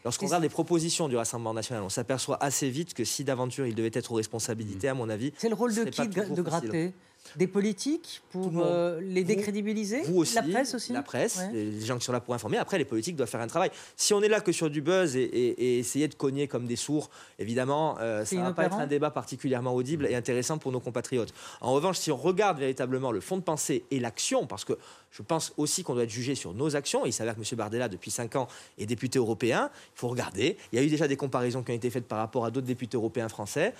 lorsqu'on 0.05 0.27
regarde 0.27 0.43
les 0.43 0.49
propositions 0.49 1.09
du 1.09 1.17
Rassemblement 1.17 1.55
national, 1.55 1.83
on 1.83 1.89
s'aperçoit 1.89 2.43
assez 2.43 2.71
vite 2.71 2.95
que 2.95 3.05
si 3.05 3.25
d'aventure 3.25 3.67
il 3.67 3.75
devait 3.75 3.91
être 3.93 4.13
aux 4.13 4.17
responsabilités, 4.17 4.89
à 4.89 4.95
mon 4.95 5.09
avis. 5.09 5.33
C'est 5.39 5.49
le 5.49 5.55
rôle 5.55 5.75
de 5.75 5.85
qui 5.85 6.09
de 6.09 6.43
gratter? 6.43 6.93
Des 7.37 7.47
politiques 7.47 8.23
pour 8.31 8.51
euh, 8.57 9.01
les 9.01 9.25
décrédibiliser 9.25 10.03
vous 10.03 10.19
aussi, 10.19 10.35
La 10.35 10.43
presse 10.43 10.75
aussi 10.75 10.93
La 10.93 11.03
presse, 11.03 11.41
les 11.53 11.81
gens 11.81 11.99
qui 11.99 12.05
sont 12.05 12.13
là 12.13 12.21
pour 12.21 12.35
informer. 12.35 12.59
Après, 12.59 12.79
les 12.79 12.85
politiques 12.85 13.17
doivent 13.17 13.29
faire 13.29 13.41
un 13.41 13.47
travail. 13.47 13.71
Si 13.97 14.15
on 14.15 14.23
est 14.23 14.29
là 14.29 14.41
que 14.41 14.53
sur 14.53 14.71
du 14.71 14.83
buzz 14.83 15.17
et, 15.17 15.79
essayer 15.79 16.09
de 16.09 16.15
cogner 16.15 16.49
comme 16.49 16.67
des 16.67 16.77
sourds, 16.77 17.11
évidemment, 17.39 17.97
euh, 18.01 18.25
ça 18.25 18.37
ne 18.37 18.43
va 18.43 18.53
pas 18.53 18.65
être 18.67 18.77
un 18.77 18.87
débat 18.87 19.11
particulièrement 19.11 19.75
audible 19.75 20.07
et 20.07 20.15
intéressant 20.15 20.59
pour 20.59 20.73
nos 20.73 20.81
compatriotes. 20.81 21.33
En 21.61 21.73
revanche, 21.73 21.99
si 21.99 22.11
on 22.11 22.17
regarde 22.17 22.59
véritablement 22.59 23.13
le 23.13 23.21
fond 23.21 23.37
de 23.37 23.43
pensée 23.43 23.85
et 23.91 24.01
l'action, 24.01 24.47
parce 24.47 24.65
que 24.65 24.75
je 25.11 25.23
pense 25.23 25.53
aussi 25.57 25.83
qu'on 25.83 25.95
doit 25.95 26.05
être 26.05 26.11
jugé 26.11 26.35
sur 26.35 26.55
nos 26.55 26.75
actions, 26.75 27.05
il 27.05 27.13
s'avère 27.13 27.35
que 27.35 27.41
M. 27.41 27.57
Bardella, 27.57 27.89
depuis 27.89 28.11
5 28.11 28.37
ans, 28.37 28.49
est 28.79 28.87
député 28.87 29.19
européen, 29.19 29.71
il 29.95 29.99
faut 29.99 30.09
regarder. 30.09 30.57
Il 30.73 30.79
y 30.79 30.83
a 30.83 30.85
eu 30.85 30.89
déjà 30.89 31.07
des 31.07 31.17
comparaisons 31.17 31.63
qui 31.63 31.71
ont 31.71 31.75
été 31.75 31.91
faites 31.91 32.07
par 32.07 32.19
rapport 32.19 32.45
à 32.45 32.51
d'autres 32.51 32.67
députés 32.67 32.97
européens 32.97 33.29
français. 33.29 33.75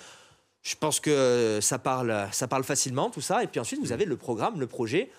Je 0.63 0.75
pense 0.75 0.99
que 0.99 1.59
ça 1.61 1.77
parle, 1.77 2.27
ça 2.31 2.47
parle 2.47 2.63
facilement, 2.63 3.09
tout 3.09 3.21
ça. 3.21 3.43
Et 3.43 3.47
puis 3.47 3.59
ensuite, 3.59 3.81
vous 3.81 3.91
avez 3.91 4.05
le 4.05 4.15
programme, 4.15 4.59
le 4.59 4.67
projet. 4.67 5.09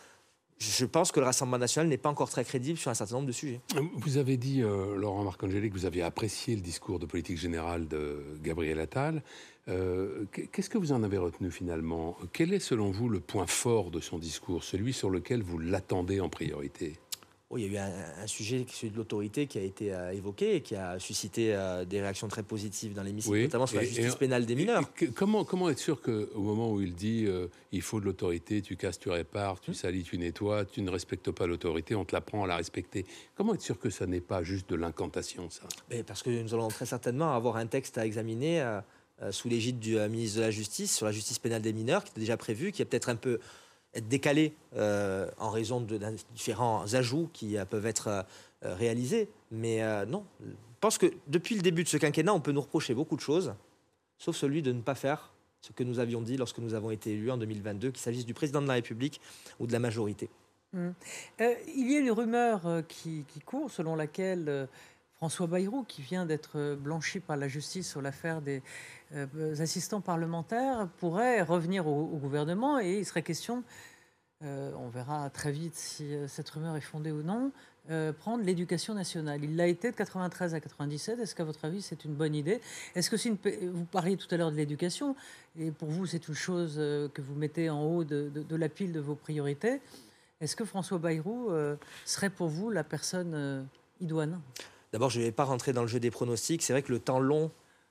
Je 0.59 0.87
pense 0.87 1.13
que 1.13 1.21
le 1.21 1.27
Rassemblement 1.27 1.59
national 1.59 1.89
n'est 1.89 1.99
pas 1.99 2.09
encore 2.09 2.31
très 2.31 2.45
crédible 2.45 2.79
sur 2.79 2.91
un 2.91 2.95
certain 2.95 3.17
nombre 3.17 3.27
de 3.27 3.33
sujets. 3.33 3.61
Vous 3.97 4.17
avez 4.17 4.37
dit, 4.37 4.63
euh, 4.63 4.97
Laurent 4.97 5.25
Marcangeli, 5.25 5.69
que 5.69 5.75
vous 5.75 5.85
aviez 5.85 6.03
apprécié 6.03 6.55
le 6.55 6.63
discours 6.63 6.99
de 6.99 7.07
politique 7.07 7.39
générale 7.39 7.89
de 7.89 8.23
Gabriel 8.43 8.79
Attal. 8.79 9.23
Euh, 9.69 10.25
qu'est-ce 10.53 10.71
que 10.71 10.79
vous 10.79 10.93
en 10.93 11.03
avez 11.03 11.19
retenu 11.19 11.51
finalement? 11.51 12.17
Quel 12.33 12.53
est 12.55 12.61
selon 12.61 12.91
vous 12.91 13.09
le 13.09 13.21
point 13.21 13.47
fort 13.47 13.91
de 13.91 14.01
son 14.01 14.19
discours, 14.19 14.63
celui 14.63 14.93
sur 14.93 15.11
lequel 15.11 15.43
vous 15.43 15.59
l'attendez 15.59 16.21
en 16.21 16.29
priorité? 16.29 16.99
Il 17.59 17.73
y 17.73 17.79
a 17.79 17.83
eu 17.83 17.91
un, 18.23 18.27
sujet, 18.27 18.65
celui 18.69 18.91
de 18.91 18.97
l'autorité, 18.97 19.47
qui 19.47 19.59
a 19.59 19.63
été 19.63 19.93
euh, 19.93 20.13
évoqué 20.13 20.57
et 20.57 20.61
qui 20.61 20.75
a 20.77 20.99
suscité 20.99 21.55
euh, 21.55 21.85
des 21.85 22.01
réactions 22.01 22.29
très 22.29 22.43
positives 22.43 22.95
dans 22.95 23.03
l'hémicycle, 23.03 23.43
notamment 23.43 23.67
sur 23.67 23.79
la 23.79 23.85
justice 23.85 24.17
pénale 24.17 24.47
des 24.47 24.55
mineurs. 24.55 24.83
comment, 25.15 25.45
comment 25.45 25.69
être 25.71 25.79
sûr 25.79 26.01
qu'au 26.01 26.41
moment 26.41 26.73
où 26.73 26.81
il 26.81 26.95
dit 26.95 27.25
euh, 27.27 27.49
il 27.73 27.83
faut 27.83 28.01
de 28.01 28.05
l'autorité, 28.05 28.63
tu 28.63 28.77
casses, 28.77 28.99
tu 28.99 29.11
répares, 29.11 29.61
tu 29.61 29.71
hum. 29.71 29.75
salis, 29.75 30.03
tu 30.03 30.19
nettoies, 30.19 30.65
tu 30.65 30.83
ne 30.83 30.91
respectes 30.91 31.31
pas 31.31 31.47
l'autorité, 31.47 31.95
on 31.95 32.05
te 32.05 32.15
l'apprend 32.15 32.45
à 32.45 32.47
la 32.47 32.57
respecter 32.57 33.07
Comment 33.37 33.55
être 33.55 33.63
sûr 33.63 33.79
que 33.79 33.91
ça 33.91 34.07
n'est 34.07 34.21
pas 34.21 34.43
juste 34.43 34.69
de 34.71 34.77
l'incantation, 34.77 35.49
ça? 35.51 35.63
Parce 36.07 36.23
que 36.23 36.31
nous 36.31 36.55
allons 36.55 36.69
très 36.69 36.87
certainement 36.87 37.35
avoir 37.35 37.57
un 37.57 37.67
texte 37.67 37.99
à 37.99 38.07
examiner 38.07 38.65
sous 39.31 39.49
l'égide 39.49 39.79
du 39.79 39.97
ministre 39.97 40.39
de 40.39 40.43
la 40.43 40.51
Justice 40.51 40.95
sur 40.95 41.07
la 41.07 41.13
justice 41.13 41.39
pénale 41.39 41.63
des 41.63 41.73
mineurs, 41.73 42.05
qui 42.05 42.13
est 42.17 42.21
déjà 42.21 42.37
prévu, 42.37 42.73
qui 42.73 42.83
est 42.83 42.85
peut-être 42.85 43.09
un 43.09 43.17
peu 43.17 43.39
être 43.95 44.09
décalé 44.09 44.55
euh, 44.77 45.31
en 45.39 45.51
raison 45.51 45.81
de, 45.81 45.99
différents 46.35 46.95
ajouts 46.95 47.29
qui 47.33 47.57
euh, 47.57 47.65
peuvent 47.65 47.87
être 47.87 48.09
euh, 48.09 48.75
réalisés. 48.75 49.29
Mais 49.51 49.83
non, 50.07 50.25
je 50.41 50.53
pense 50.81 50.99
que 50.99 51.07
depuis 51.29 51.55
le 51.55 51.63
début 51.63 51.85
de 51.85 51.89
ce 51.89 51.97
quinquennat, 51.97 52.35
on 52.35 52.41
peut 52.41 52.53
nous 52.53 52.61
reprocher 52.61 52.95
beaucoup 52.95 53.15
de 53.15 53.21
choses, 53.21 53.55
sauf 54.19 54.37
celui 54.37 54.63
de 54.63 54.73
ne 54.73 54.81
pas 54.81 54.95
faire 54.95 55.33
ce 55.61 55.73
que 55.73 55.85
nous 55.85 55.99
avions 55.99 56.21
dit 56.21 56.37
lorsque 56.37 56.59
nous 56.59 56.75
avons 56.75 56.91
été 56.91 57.13
élus 57.13 57.31
en 57.31 57.37
2022, 57.37 57.91
qu'il 57.91 58.01
s'agisse 58.01 58.27
du 58.27 58.35
président 58.35 58.61
de 58.61 58.67
la 58.67 58.75
République 58.75 59.21
ou 59.61 59.67
de 59.67 59.73
la 59.73 59.79
majorité. 59.79 60.29
Euh, 60.75 61.55
il 61.75 61.91
y 61.91 61.97
a 61.97 62.01
une 62.01 62.11
rumeur 62.11 62.67
euh, 62.67 62.83
qui, 62.83 63.25
court 63.45 63.71
selon 63.71 63.95
laquelle 63.95 64.69
François 65.17 65.47
Bayrou, 65.47 65.85
qui 65.85 66.03
vient 66.03 66.27
d'être 66.27 66.77
blanchi 66.77 67.21
par 67.21 67.37
la 67.37 67.49
justice 67.49 67.89
sur 67.89 68.03
l'affaire 68.03 68.43
des 68.43 68.63
assistants 69.61 70.01
parlementaires, 70.01 70.89
pourrait 70.99 71.43
revenir 71.43 71.87
au, 71.87 72.05
gouvernement 72.19 72.81
et 72.81 72.99
il 72.99 73.07
serait 73.07 73.23
question, 73.23 73.63
on 74.43 74.89
verra 74.93 75.31
très 75.31 75.53
vite 75.53 75.75
si 75.75 76.13
cette 76.29 76.51
rumeur 76.51 76.77
est 76.77 76.81
fondée 76.81 77.13
ou 77.13 77.23
non, 77.23 77.53
prendre 78.19 78.45
l'éducation 78.45 78.93
nationale. 78.93 79.43
Il 79.45 79.57
l'a 79.57 79.69
été 79.69 79.91
de 79.91 79.97
93 79.97 80.55
à 80.55 80.61
97. 80.61 81.19
Est-ce 81.21 81.35
qu'à 81.35 81.45
votre 81.45 81.65
avis, 81.65 81.81
c'est 81.81 82.05
une 82.05 82.15
bonne 82.15 82.35
idée? 82.35 82.61
Est-ce 82.95 83.09
que 83.09 83.69
vous 83.69 83.85
parliez 83.85 84.17
tout 84.17 84.29
à 84.33 84.37
l'heure 84.37 84.51
de 84.51 84.57
l'éducation 84.57 85.17
et 85.59 85.71
pour 85.71 85.89
vous, 85.89 86.07
c'est 86.07 86.29
une 86.29 86.35
chose 86.35 86.75
que 86.75 87.23
vous 87.23 87.35
mettez 87.35 87.71
en 87.71 87.83
haut 87.83 88.05
de, 88.05 88.31
de 88.35 88.57
la 88.57 88.69
pile 88.69 88.93
de 88.93 89.01
vos 89.01 89.15
priorités 89.15 89.81
est-ce 90.41 90.57
que 90.57 90.65
François 90.65 90.99
Bayrou 90.99 91.51
euh, 91.51 91.77
serait 92.05 92.31
pour 92.31 92.49
vous 92.49 92.71
la 92.71 92.85
personne 92.85 93.33
euh, 93.35 93.63
idoine? 94.01 94.41
D'abord, 94.95 95.11
je 95.11 95.19
ne 95.19 95.25
vais 95.25 95.33
pas 95.33 95.43
rentrer 95.43 95.73
dans 95.73 95.83
le 95.83 95.89
jeu 95.89 95.99
des 95.99 96.13
pronostics. 96.13 96.63
C'est 96.63 96.73
vrai 96.73 96.83
que 96.83 96.93
le 96.93 97.01
temps 97.01 97.19
long 97.19 97.51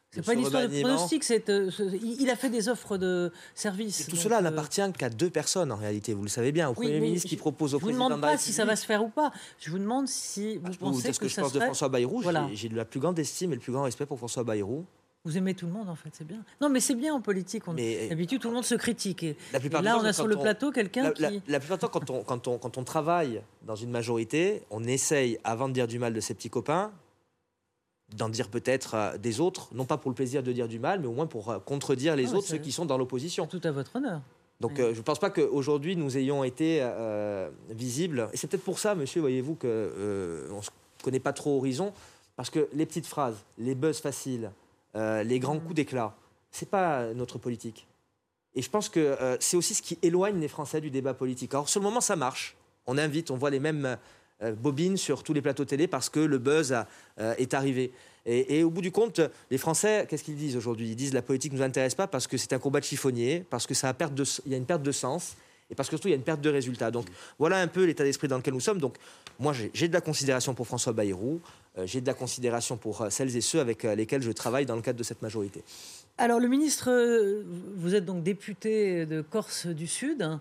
c'est 0.09 0.23
pas 0.23 0.33
une 0.35 0.41
histoire 0.41 0.69
de 0.69 0.81
pronostic, 0.81 1.25
euh, 1.49 1.71
il 2.01 2.29
a 2.29 2.35
fait 2.35 2.49
des 2.49 2.69
offres 2.69 2.97
de 2.97 3.31
services. 3.55 4.05
tout 4.07 4.15
cela 4.15 4.41
n'appartient 4.41 4.93
qu'à 4.95 5.09
deux 5.09 5.31
personnes 5.31 5.71
en 5.71 5.75
réalité, 5.75 6.13
vous 6.13 6.21
le 6.21 6.29
savez 6.29 6.51
bien, 6.51 6.69
au 6.69 6.73
Premier 6.73 6.99
ministre 6.99 7.27
qui 7.27 7.35
propose 7.35 7.73
au 7.73 7.79
président 7.79 8.05
Je 8.05 8.09
ne 8.09 8.15
vous 8.15 8.21
demande 8.21 8.31
pas 8.31 8.37
si 8.37 8.53
ça 8.53 8.63
va 8.63 8.75
se 8.75 8.85
faire 8.85 9.03
ou 9.03 9.09
pas, 9.09 9.31
je 9.59 9.71
vous 9.71 9.79
demande 9.79 10.07
si 10.07 10.57
vous 10.57 10.71
pensez 10.79 11.07
que, 11.07 11.13
ce 11.15 11.19
que, 11.19 11.27
je 11.27 11.41
pense 11.41 11.51
de 11.51 11.59
François 11.59 11.89
Bayrou. 11.89 12.23
J'ai 12.53 12.69
la 12.69 12.85
plus 12.85 12.99
grande 12.99 13.17
estime 13.17 13.53
et 13.53 13.55
le 13.55 13.61
plus 13.61 13.73
grand 13.73 13.83
respect 13.83 14.05
pour 14.05 14.19
François 14.19 14.43
Bayrou. 14.43 14.85
Vous 15.25 15.37
aimez 15.37 15.53
tout 15.53 15.65
le 15.65 15.71
monde, 15.71 15.87
en 15.87 15.95
fait, 15.95 16.09
c'est 16.11 16.27
bien. 16.27 16.43
Non, 16.59 16.67
mais 16.67 16.81
c'est 16.81 16.95
bien 16.95 17.13
en 17.13 17.21
politique. 17.21 17.65
On... 17.67 17.73
D'habitude, 17.73 18.41
tout 18.41 18.49
le 18.49 18.55
monde 18.55 18.65
se 18.65 18.75
critique. 18.75 19.23
Et, 19.23 19.37
la 19.53 19.61
plupart 19.61 19.81
là, 19.81 19.97
on 19.97 20.03
a 20.03 20.11
sur 20.11 20.27
le 20.27 20.35
plateau 20.35 20.71
quelqu'un 20.71 21.11
qui. 21.11 21.41
La, 21.47 21.59
plupart 21.59 21.77
du 21.77 21.81
temps, 21.81 21.87
quand 21.87 22.09
on, 22.09 22.23
quand, 22.23 22.47
on, 22.47 22.57
quand 22.57 22.77
on 22.77 22.83
travaille 22.83 23.41
dans 23.61 23.75
une 23.75 23.89
majorité, 23.89 24.63
on 24.69 24.83
essaye, 24.83 25.39
avant 25.45 25.69
de 25.69 25.73
dire 25.73 25.87
du 25.87 25.97
mal 25.97 26.13
de 26.13 26.19
ses 26.19 26.33
petits 26.33 26.49
copains, 26.49 26.91
d'en 28.15 28.27
dire 28.29 28.49
peut-être 28.49 28.95
euh, 28.95 29.17
des 29.17 29.39
autres, 29.39 29.69
non 29.73 29.85
pas 29.85 29.97
pour 29.97 30.11
le 30.11 30.15
plaisir 30.15 30.43
de 30.43 30.51
dire 30.51 30.67
du 30.67 30.79
mal, 30.79 30.99
mais 30.99 31.07
au 31.07 31.13
moins 31.13 31.27
pour 31.27 31.49
euh, 31.49 31.59
contredire 31.59 32.15
les 32.15 32.33
autres, 32.33 32.47
ceux 32.47 32.57
qui 32.57 32.73
sont 32.73 32.85
dans 32.85 32.97
l'opposition. 32.97 33.47
Tout 33.47 33.61
à 33.63 33.71
votre 33.71 33.95
honneur. 33.95 34.21
Donc 34.59 34.79
euh, 34.79 34.93
je 34.93 34.99
ne 34.99 35.03
pense 35.03 35.19
pas 35.19 35.29
qu'aujourd'hui 35.29 35.95
nous 35.95 36.17
ayons 36.17 36.43
été 36.43 36.85
visibles. 37.69 38.29
Et 38.33 38.37
c'est 38.37 38.47
peut-être 38.47 38.63
pour 38.63 38.79
ça, 38.79 38.93
monsieur, 38.93 39.21
voyez-vous, 39.21 39.55
qu'on 39.55 39.67
ne 39.67 40.61
se 40.61 40.69
connaît 41.01 41.19
pas 41.19 41.33
trop 41.33 41.57
Horizon, 41.57 41.93
parce 42.35 42.49
que 42.49 42.67
les 42.73 42.85
petites 42.85 43.07
phrases, 43.07 43.37
les 43.57 43.75
buzz 43.75 43.99
faciles, 43.99 44.51
euh, 44.95 45.23
les 45.23 45.39
grands 45.39 45.59
coups 45.59 45.75
d'éclat. 45.75 46.15
C'est 46.51 46.69
pas 46.69 47.13
notre 47.13 47.37
politique. 47.37 47.87
Et 48.55 48.61
je 48.61 48.69
pense 48.69 48.89
que 48.89 48.99
euh, 48.99 49.37
c'est 49.39 49.57
aussi 49.57 49.73
ce 49.73 49.81
qui 49.81 49.97
éloigne 50.01 50.39
les 50.39 50.47
Français 50.47 50.81
du 50.81 50.91
débat 50.91 51.13
politique. 51.13 51.53
Alors, 51.53 51.69
sur 51.69 51.79
le 51.79 51.85
moment, 51.85 52.01
ça 52.01 52.15
marche. 52.15 52.55
On 52.85 52.97
invite, 52.97 53.31
on 53.31 53.37
voit 53.37 53.49
les 53.49 53.59
mêmes 53.59 53.97
euh, 54.41 54.51
bobines 54.53 54.97
sur 54.97 55.23
tous 55.23 55.33
les 55.33 55.41
plateaux 55.41 55.65
télé 55.65 55.87
parce 55.87 56.09
que 56.09 56.19
le 56.19 56.37
buzz 56.37 56.75
est 57.17 57.53
arrivé. 57.53 57.91
Et, 58.25 58.63
au 58.63 58.69
bout 58.69 58.81
du 58.81 58.91
compte, 58.91 59.19
les 59.51 59.57
Français, 59.57 60.05
qu'est-ce 60.09 60.23
qu'ils 60.23 60.37
disent 60.37 60.55
aujourd'hui? 60.55 60.89
Ils 60.89 60.95
disent 60.95 61.13
la 61.13 61.21
politique 61.21 61.51
ne 61.51 61.57
nous 61.57 61.63
intéresse 61.63 61.95
pas 61.95 62.07
parce 62.07 62.25
que 62.25 62.37
c'est 62.37 62.53
un 62.53 62.59
combat 62.59 62.79
de 62.79 62.85
chiffonnier, 62.85 63.45
parce 63.49 63.67
que 63.67 63.73
ça 63.73 63.89
a 63.89 63.93
perte 63.93 64.13
de, 64.13 64.23
il 64.45 64.51
y 64.53 64.55
a 64.55 64.57
une 64.57 64.65
perte 64.65 64.81
de 64.81 64.91
sens 64.93 65.35
et 65.69 65.75
parce 65.75 65.89
que 65.89 65.95
surtout 65.95 66.07
il 66.07 66.11
y 66.11 66.13
a 66.13 66.17
une 66.17 66.23
perte 66.23 66.39
de 66.41 66.49
résultats. 66.49 66.91
Donc 66.91 67.07
voilà 67.39 67.59
un 67.59 67.67
peu 67.67 67.83
l'état 67.83 68.03
d'esprit 68.03 68.27
dans 68.27 68.37
lequel 68.37 68.53
nous 68.53 68.59
sommes. 68.59 68.79
Donc 68.79 68.95
moi 69.39 69.53
j'ai 69.73 69.87
de 69.87 69.93
la 69.93 70.01
considération 70.01 70.53
pour 70.53 70.67
François 70.67 70.93
Bayrou, 70.93 71.41
j'ai 71.85 72.01
de 72.01 72.07
la 72.07 72.13
considération 72.13 72.77
pour 72.77 73.01
euh, 73.01 73.09
celles 73.09 73.35
et 73.35 73.41
ceux 73.41 73.59
avec 73.59 73.85
euh, 73.85 73.95
lesquels 73.95 74.21
je 74.21 74.31
travaille 74.31 74.65
dans 74.65 74.75
le 74.75 74.81
cadre 74.81 74.99
de 74.99 75.03
cette 75.03 75.21
majorité. 75.21 75.63
Alors 76.17 76.39
le 76.39 76.47
ministre, 76.47 76.91
vous 77.75 77.95
êtes 77.95 78.05
donc 78.05 78.23
député 78.23 79.05
de 79.05 79.21
Corse 79.21 79.65
du 79.65 79.87
Sud. 79.87 80.39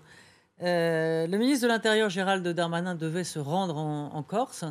le 0.60 1.36
ministre 1.38 1.62
de 1.66 1.68
l'Intérieur, 1.68 2.10
Gérald 2.10 2.46
Darmanin, 2.46 2.94
devait 2.94 3.24
se 3.24 3.38
rendre 3.38 3.76
en 3.76 4.22
Corse 4.22 4.64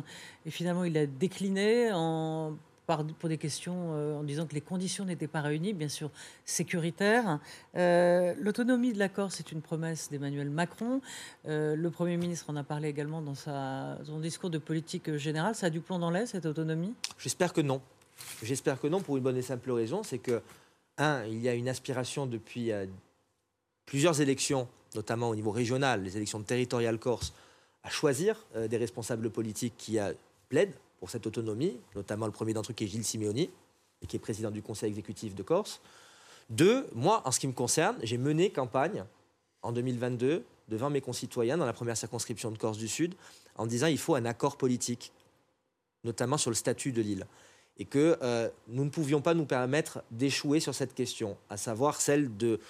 et 0.46 0.50
finalement 0.50 0.84
il 0.84 0.96
a 0.96 1.06
décliné 1.06 1.90
en 1.92 2.56
pour 2.86 3.28
des 3.28 3.38
questions 3.38 3.94
euh, 3.94 4.18
en 4.18 4.22
disant 4.22 4.46
que 4.46 4.54
les 4.54 4.60
conditions 4.60 5.04
n'étaient 5.04 5.28
pas 5.28 5.40
réunies, 5.40 5.72
bien 5.72 5.88
sûr 5.88 6.10
sécuritaires. 6.44 7.38
Euh, 7.76 8.34
l'autonomie 8.38 8.92
de 8.92 8.98
la 8.98 9.08
Corse 9.08 9.40
est 9.40 9.52
une 9.52 9.62
promesse 9.62 10.10
d'Emmanuel 10.10 10.50
Macron. 10.50 11.00
Euh, 11.46 11.76
le 11.76 11.90
Premier 11.90 12.16
ministre 12.16 12.50
en 12.50 12.56
a 12.56 12.64
parlé 12.64 12.88
également 12.88 13.22
dans 13.22 13.34
son 13.34 14.20
discours 14.20 14.50
de 14.50 14.58
politique 14.58 15.16
générale. 15.16 15.54
Ça 15.54 15.66
a 15.66 15.70
du 15.70 15.80
plomb 15.80 15.98
dans 15.98 16.10
l'air, 16.10 16.26
cette 16.26 16.46
autonomie? 16.46 16.94
J'espère 17.18 17.52
que 17.52 17.60
non. 17.60 17.80
J'espère 18.42 18.80
que 18.80 18.86
non, 18.86 19.00
pour 19.00 19.16
une 19.16 19.22
bonne 19.22 19.36
et 19.36 19.42
simple 19.42 19.70
raison, 19.70 20.02
c'est 20.02 20.18
que, 20.18 20.42
un, 20.98 21.24
il 21.24 21.40
y 21.40 21.48
a 21.48 21.54
une 21.54 21.68
aspiration 21.68 22.26
depuis 22.26 22.70
plusieurs 23.86 24.20
élections, 24.20 24.68
notamment 24.94 25.30
au 25.30 25.34
niveau 25.34 25.50
régional, 25.50 26.02
les 26.02 26.16
élections 26.16 26.42
territoriales 26.42 26.98
corse, 26.98 27.32
à 27.82 27.90
choisir 27.90 28.36
des 28.68 28.76
responsables 28.76 29.30
politiques 29.30 29.74
qui 29.78 29.98
plaident 30.50 30.74
pour 31.02 31.10
cette 31.10 31.26
autonomie, 31.26 31.80
notamment 31.96 32.26
le 32.26 32.32
premier 32.32 32.52
d'entre 32.52 32.70
eux 32.70 32.74
qui 32.74 32.84
est 32.84 32.86
Gilles 32.86 33.02
Simeoni, 33.02 33.50
qui 34.06 34.14
est 34.14 34.20
président 34.20 34.52
du 34.52 34.62
conseil 34.62 34.88
exécutif 34.88 35.34
de 35.34 35.42
Corse. 35.42 35.80
Deux, 36.48 36.86
moi, 36.94 37.22
en 37.24 37.32
ce 37.32 37.40
qui 37.40 37.48
me 37.48 37.52
concerne, 37.52 37.96
j'ai 38.04 38.18
mené 38.18 38.50
campagne 38.50 39.02
en 39.62 39.72
2022 39.72 40.44
devant 40.68 40.90
mes 40.90 41.00
concitoyens 41.00 41.56
dans 41.56 41.66
la 41.66 41.72
première 41.72 41.96
circonscription 41.96 42.52
de 42.52 42.56
Corse 42.56 42.78
du 42.78 42.86
Sud 42.86 43.16
en 43.56 43.66
disant 43.66 43.88
il 43.88 43.98
faut 43.98 44.14
un 44.14 44.24
accord 44.26 44.56
politique, 44.56 45.10
notamment 46.04 46.38
sur 46.38 46.52
le 46.52 46.54
statut 46.54 46.92
de 46.92 47.02
l'île. 47.02 47.26
Et 47.78 47.84
que 47.84 48.16
euh, 48.22 48.48
nous 48.68 48.84
ne 48.84 48.90
pouvions 48.90 49.20
pas 49.20 49.34
nous 49.34 49.44
permettre 49.44 50.04
d'échouer 50.12 50.60
sur 50.60 50.72
cette 50.72 50.94
question, 50.94 51.36
à 51.50 51.56
savoir 51.56 52.00
celle 52.00 52.36
de 52.36 52.60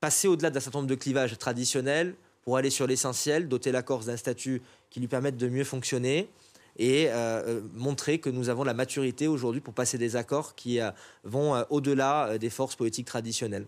passer 0.00 0.26
au-delà 0.26 0.50
d'un 0.50 0.58
certain 0.58 0.80
nombre 0.80 0.90
de 0.90 0.96
clivages 0.96 1.38
traditionnels 1.38 2.16
pour 2.42 2.56
aller 2.56 2.70
sur 2.70 2.88
l'essentiel, 2.88 3.46
doter 3.46 3.70
la 3.70 3.84
Corse 3.84 4.06
d'un 4.06 4.16
statut 4.16 4.62
qui 4.90 4.98
lui 4.98 5.06
permette 5.06 5.36
de 5.36 5.48
mieux 5.48 5.62
fonctionner, 5.62 6.28
et 6.76 7.08
euh, 7.08 7.12
euh, 7.12 7.60
montrer 7.74 8.18
que 8.18 8.30
nous 8.30 8.48
avons 8.48 8.64
la 8.64 8.74
maturité 8.74 9.28
aujourd'hui 9.28 9.60
pour 9.60 9.74
passer 9.74 9.98
des 9.98 10.16
accords 10.16 10.54
qui 10.54 10.80
euh, 10.80 10.90
vont 11.24 11.64
au-delà 11.70 12.38
des 12.38 12.50
forces 12.50 12.76
politiques 12.76 13.06
traditionnelles. 13.06 13.66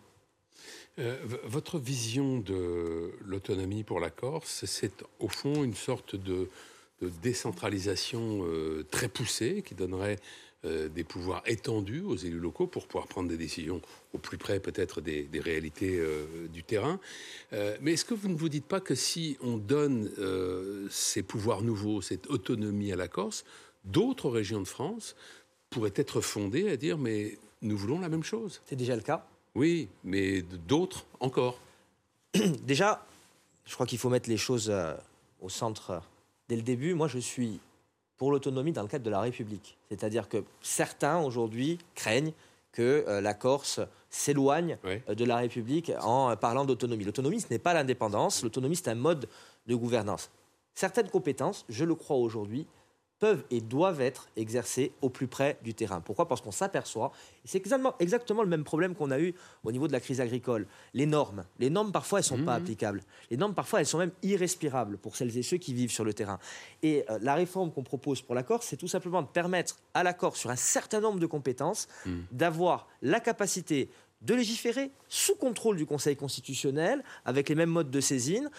votre 1.45 1.79
vision 1.79 2.39
de 2.39 3.13
l'autonomie 3.25 3.85
pour 3.85 4.01
la 4.01 4.11
Corse, 4.11 4.65
c'est 4.67 5.05
au 5.19 5.29
fond 5.29 5.65
une 5.65 5.75
sorte 5.75 6.17
de, 6.17 6.49
de 7.03 7.09
décentralisation 7.23 8.45
très 8.91 9.09
poussée 9.09 9.63
qui 9.67 9.75
donnerait 9.75 10.19
euh, 10.65 10.89
des 10.89 11.05
pouvoirs 11.05 11.43
étendus 11.45 12.01
aux 12.01 12.17
élus 12.17 12.39
locaux 12.39 12.67
pour 12.67 12.87
pouvoir 12.87 13.07
prendre 13.07 13.29
des 13.29 13.37
décisions 13.37 13.83
au 14.15 14.19
plus 14.19 14.39
près 14.39 14.61
peut-être 14.61 15.03
des, 15.03 15.29
réalités 15.35 15.99
euh, 15.99 16.49
du 16.53 16.63
terrain. 16.63 16.99
Euh, 17.53 17.77
mais 17.83 17.93
est-ce 17.93 18.05
que 18.07 18.15
vous 18.15 18.29
ne 18.29 18.37
vous 18.37 18.49
dites 18.49 18.65
pas 18.65 18.81
que 18.81 18.95
si 18.95 19.37
on 19.43 19.59
donne 19.59 20.11
ces 20.91 21.23
pouvoirs 21.23 21.63
nouveaux, 21.63 22.01
cette 22.01 22.29
autonomie 22.29 22.93
à 22.93 22.97
la 22.97 23.09
Corse, 23.09 23.45
d'autres 23.85 24.31
régions 24.31 24.61
de 24.61 24.67
France 24.67 25.17
pourraient 25.69 25.93
être 25.97 26.23
fondées 26.23 26.71
à 26.71 26.77
dire 26.79 26.97
mais 26.97 27.39
nous 27.61 27.77
voulons 27.77 27.99
la 27.99 28.09
même 28.09 28.25
chose? 28.25 28.63
C'est 28.65 28.77
déjà 28.77 28.97
le 28.97 29.03
cas. 29.03 29.27
Oui, 29.55 29.89
mais 30.03 30.43
d'autres 30.67 31.05
encore. 31.21 31.59
déjà, 32.63 33.07
je 33.67 33.75
crois 33.75 33.87
qu'il 33.87 33.99
faut 33.99 34.09
mettre 34.09 34.31
les 34.31 34.39
choses 34.39 34.73
au 35.43 35.49
centre 35.51 36.01
dès 36.49 36.57
le 36.57 36.63
début. 36.63 36.95
Moi, 36.95 37.09
je 37.09 37.19
suis 37.19 37.61
pour 38.17 38.31
l'autonomie 38.31 38.73
dans 38.73 38.83
le 38.83 38.89
cadre 38.89 39.05
de 39.05 39.11
la 39.11 39.21
République. 39.21 39.77
C'est-à-dire 39.89 40.29
que 40.29 40.45
certains 40.61 41.21
aujourd'hui 41.21 41.79
craignent 41.95 42.33
que 42.73 43.05
euh, 43.07 43.21
la 43.21 43.35
Corse 43.35 43.81
s'éloigne 44.11 44.79
euh, 44.85 45.15
de 45.15 45.25
la 45.25 45.37
République 45.37 45.93
en 46.01 46.31
euh, 46.31 46.37
parlant 46.37 46.65
d'autonomie. 46.65 47.05
L'autonomie, 47.05 47.41
ce 47.41 47.47
n'est 47.51 47.59
pas 47.59 47.73
l'indépendance, 47.73 48.43
l'autonomie, 48.43 48.77
c'est 48.77 48.89
un 48.89 48.97
mode 48.97 49.29
de 49.67 49.75
gouvernance. 49.75 50.31
Certaines 50.75 51.09
compétences, 51.09 51.65
je 51.69 51.85
le 51.85 51.95
crois 51.95 52.17
aujourd'hui, 52.17 52.67
peuvent 53.19 53.45
et 53.51 53.61
doivent 53.61 54.01
être 54.01 54.29
exercées 54.37 54.93
au 55.01 55.09
plus 55.09 55.27
près 55.27 55.59
du 55.63 55.75
terrain. 55.75 56.01
Pourquoi? 56.01 56.29
Parce 56.29 56.41
qu'on 56.41 56.51
s'aperçoit, 56.51 57.13
c'est 57.45 57.59
exactement, 57.99 58.43
le 58.43 58.49
même 58.49 58.65
problème 58.65 58.95
qu'on 58.95 59.11
a 59.11 59.19
eu 59.19 59.35
au 59.63 59.73
niveau 59.73 59.89
de 59.89 59.93
la 59.93 60.01
crise 60.01 60.21
agricole, 60.21 60.67
les 60.93 61.07
normes. 61.07 61.45
Les 61.59 61.71
normes, 61.71 61.93
parfois, 61.93 62.19
elles 62.19 62.25
ne 62.25 62.39
sont 62.39 62.45
pas 62.45 62.59
mmh. 62.59 62.63
applicables. 62.63 63.03
Les 63.31 63.37
normes, 63.37 63.55
parfois, 63.55 63.81
elles 63.81 63.87
sont 63.87 63.99
même 63.99 64.13
irrespirables 64.23 64.99
pour 64.99 65.17
celles 65.17 65.37
et 65.37 65.43
ceux 65.43 65.57
qui 65.57 65.75
vivent 65.75 65.93
sur 65.93 66.05
le 66.05 66.13
terrain. 66.13 66.39
Et 66.83 67.05
euh, 67.11 67.19
la 67.21 67.35
réforme 67.35 67.73
qu'on 67.73 67.83
propose 67.83 68.21
pour 68.23 68.35
la 68.35 68.43
Corse, 68.43 68.67
c'est 68.67 68.77
tout 68.77 68.89
simplement 68.89 69.23
de 69.23 69.29
permettre 69.29 69.77
à 69.95 70.03
la 70.03 70.13
Corse, 70.13 70.41
sur 70.41 70.51
un 70.51 70.57
certain 70.57 71.01
nombre 71.01 71.21
de 71.21 71.27
compétences, 71.27 71.89
mmh. 72.07 72.13
d'avoir 72.33 72.89
la 73.03 73.21
capacité 73.21 73.91
de 74.23 74.35
légiférer 74.35 74.91
sous 75.09 75.37
contrôle 75.37 75.77
du 75.77 75.87
Conseil 75.87 76.17
constitutionnel, 76.17 77.05
avec 77.25 77.49
les 77.49 77.55
mêmes 77.55 77.71
modes 77.71 77.91
de 77.91 78.01
saisine, 78.01 78.51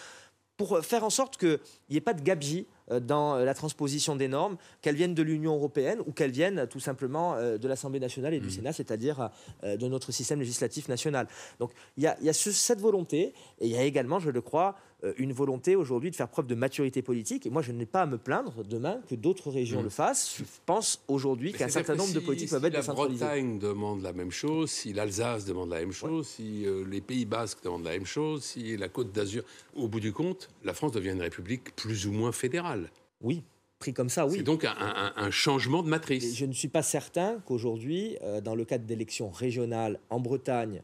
pour 0.56 0.84
faire 0.84 1.04
en 1.04 1.10
sorte 1.10 1.36
qu'il 1.36 1.58
n'y 1.90 1.96
ait 1.96 2.00
pas 2.00 2.14
de 2.14 2.22
gabegie 2.22 2.66
euh, 2.66 2.75
dans 3.00 3.36
la 3.36 3.54
transposition 3.54 4.16
des 4.16 4.28
normes, 4.28 4.56
qu'elles 4.80 4.94
viennent 4.94 5.14
de 5.14 5.22
l'Union 5.22 5.54
européenne 5.56 6.00
ou 6.06 6.12
qu'elles 6.12 6.30
viennent 6.30 6.66
tout 6.68 6.80
simplement 6.80 7.36
de 7.36 7.68
l'Assemblée 7.68 8.00
nationale 8.00 8.34
et 8.34 8.40
du 8.40 8.50
Sénat, 8.50 8.72
c'est-à-dire 8.72 9.30
de 9.62 9.88
notre 9.88 10.12
système 10.12 10.38
législatif 10.38 10.88
national. 10.88 11.26
Donc 11.58 11.72
il 11.96 12.04
y 12.04 12.06
a, 12.06 12.16
y 12.20 12.28
a 12.28 12.32
cette 12.32 12.80
volonté 12.80 13.34
et 13.60 13.66
il 13.66 13.72
y 13.72 13.76
a 13.76 13.82
également, 13.82 14.18
je 14.18 14.30
le 14.30 14.40
crois, 14.40 14.76
euh, 14.95 14.95
une 15.18 15.32
volonté 15.32 15.76
aujourd'hui 15.76 16.10
de 16.10 16.16
faire 16.16 16.28
preuve 16.28 16.46
de 16.46 16.54
maturité 16.54 17.02
politique. 17.02 17.46
Et 17.46 17.50
moi, 17.50 17.62
je 17.62 17.70
n'ai 17.72 17.86
pas 17.86 18.02
à 18.02 18.06
me 18.06 18.18
plaindre 18.18 18.64
demain 18.64 19.00
que 19.08 19.14
d'autres 19.14 19.50
régions 19.50 19.80
mm. 19.80 19.84
le 19.84 19.90
fassent. 19.90 20.36
Je 20.38 20.44
pense 20.64 21.02
aujourd'hui 21.08 21.52
qu'un 21.52 21.68
certain 21.68 21.94
nombre 21.94 22.12
de 22.12 22.20
politiques 22.20 22.50
peuvent 22.50 22.64
être 22.64 22.86
la 22.86 22.94
Bretagne 22.94 23.58
demande 23.58 24.02
la 24.02 24.12
même 24.12 24.30
chose, 24.30 24.70
si 24.70 24.92
l'Alsace 24.92 25.44
demande 25.44 25.70
la 25.70 25.80
même 25.80 25.92
chose, 25.92 26.26
si 26.26 26.66
euh, 26.66 26.84
les 26.88 27.00
Pays 27.00 27.24
Basques 27.24 27.62
demandent 27.62 27.84
la 27.84 27.92
même 27.92 28.06
chose, 28.06 28.44
si 28.44 28.76
la 28.76 28.88
Côte 28.88 29.12
d'Azur, 29.12 29.44
au 29.74 29.88
bout 29.88 30.00
du 30.00 30.12
compte, 30.12 30.48
la 30.64 30.74
France 30.74 30.92
devient 30.92 31.10
une 31.10 31.22
république 31.22 31.74
plus 31.76 32.06
ou 32.06 32.12
moins 32.12 32.32
fédérale. 32.32 32.90
Oui, 33.20 33.42
pris 33.78 33.92
comme 33.92 34.08
ça, 34.08 34.26
oui. 34.26 34.34
C'est 34.36 34.42
donc 34.42 34.64
un, 34.64 35.30
changement 35.30 35.82
de 35.82 35.88
matrice. 35.88 36.36
je 36.36 36.46
ne 36.46 36.52
suis 36.52 36.68
pas 36.68 36.82
certain 36.82 37.38
qu'aujourd'hui, 37.46 38.16
euh, 38.22 38.40
dans 38.40 38.54
le 38.54 38.64
cadre 38.64 38.84
d'élections 38.84 39.30
régionales 39.30 39.98
en 40.10 40.20
Bretagne, 40.20 40.82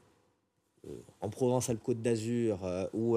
en 1.20 1.28
Provence-Alpes-Côte 1.30 2.02
d'Azur 2.02 2.58
ou 2.92 3.16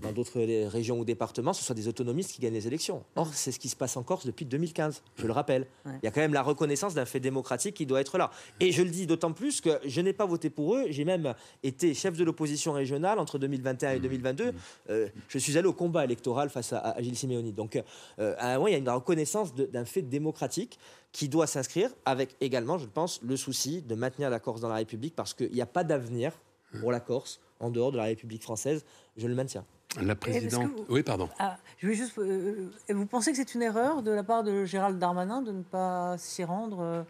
dans 0.00 0.12
d'autres 0.12 0.40
régions 0.68 0.98
ou 0.98 1.04
départements, 1.04 1.52
ce 1.52 1.62
sont 1.64 1.74
des 1.74 1.88
autonomistes 1.88 2.32
qui 2.32 2.40
gagnent 2.40 2.54
les 2.54 2.66
élections. 2.66 3.04
Or, 3.16 3.32
c'est 3.34 3.52
ce 3.52 3.58
qui 3.58 3.68
se 3.68 3.76
passe 3.76 3.96
en 3.96 4.02
Corse 4.02 4.26
depuis 4.26 4.44
2015, 4.44 5.02
je 5.16 5.26
le 5.26 5.32
rappelle. 5.32 5.66
Il 5.86 6.04
y 6.04 6.06
a 6.06 6.10
quand 6.10 6.20
même 6.20 6.34
la 6.34 6.42
reconnaissance 6.42 6.94
d'un 6.94 7.04
fait 7.04 7.20
démocratique 7.20 7.74
qui 7.74 7.86
doit 7.86 8.00
être 8.00 8.18
là. 8.18 8.30
Et 8.60 8.72
je 8.72 8.82
le 8.82 8.90
dis 8.90 9.06
d'autant 9.06 9.32
plus 9.32 9.60
que 9.60 9.78
je 9.84 10.00
n'ai 10.00 10.12
pas 10.12 10.26
voté 10.26 10.50
pour 10.50 10.76
eux, 10.76 10.86
j'ai 10.88 11.04
même 11.04 11.34
été 11.62 11.94
chef 11.94 12.16
de 12.16 12.24
l'opposition 12.24 12.72
régionale 12.72 13.18
entre 13.18 13.38
2021 13.38 13.92
et 13.92 14.00
2022. 14.00 14.52
Mmh. 14.52 14.54
Euh, 14.90 15.08
je 15.28 15.38
suis 15.38 15.56
allé 15.58 15.66
au 15.66 15.72
combat 15.72 16.04
électoral 16.04 16.50
face 16.50 16.72
à, 16.72 16.96
Gilles 17.00 17.16
Simeoni. 17.16 17.52
Donc, 17.52 17.76
euh, 18.18 18.34
à 18.38 18.52
un 18.52 18.54
moment, 18.54 18.68
il 18.68 18.72
y 18.72 18.76
a 18.76 18.78
une 18.78 18.88
reconnaissance 18.88 19.54
d'un 19.54 19.84
fait 19.84 20.02
démocratique 20.02 20.78
qui 21.12 21.28
doit 21.28 21.46
s'inscrire 21.46 21.90
avec 22.04 22.36
également, 22.40 22.78
je 22.78 22.86
pense, 22.86 23.20
le 23.22 23.36
souci 23.36 23.82
de 23.82 23.94
maintenir 23.94 24.30
la 24.30 24.38
Corse 24.38 24.60
dans 24.60 24.68
la 24.68 24.76
République 24.76 25.14
parce 25.16 25.34
qu'il 25.34 25.52
n'y 25.52 25.62
a 25.62 25.66
pas 25.66 25.84
d'avenir 25.84 26.32
pour 26.80 26.92
la 26.92 27.00
Corse 27.00 27.40
en 27.58 27.70
dehors 27.70 27.92
de 27.92 27.96
la 27.96 28.04
République 28.04 28.42
française. 28.42 28.84
Je 29.16 29.26
le 29.26 29.34
maintiens. 29.34 29.64
La 30.00 30.14
présidente. 30.14 30.70
Oui, 30.88 31.02
pardon. 31.02 31.28
Ah, 31.38 31.58
je 31.78 31.88
vais 31.88 31.94
juste. 31.94 32.16
Euh, 32.18 32.70
vous 32.88 33.06
pensez 33.06 33.32
que 33.32 33.36
c'est 33.36 33.54
une 33.54 33.62
erreur 33.62 34.02
de 34.02 34.10
la 34.10 34.22
part 34.22 34.44
de 34.44 34.64
Gérald 34.64 34.98
Darmanin 34.98 35.42
de 35.42 35.50
ne 35.50 35.62
pas 35.62 36.16
s'y 36.16 36.44
rendre 36.44 36.80
euh, 36.80 37.02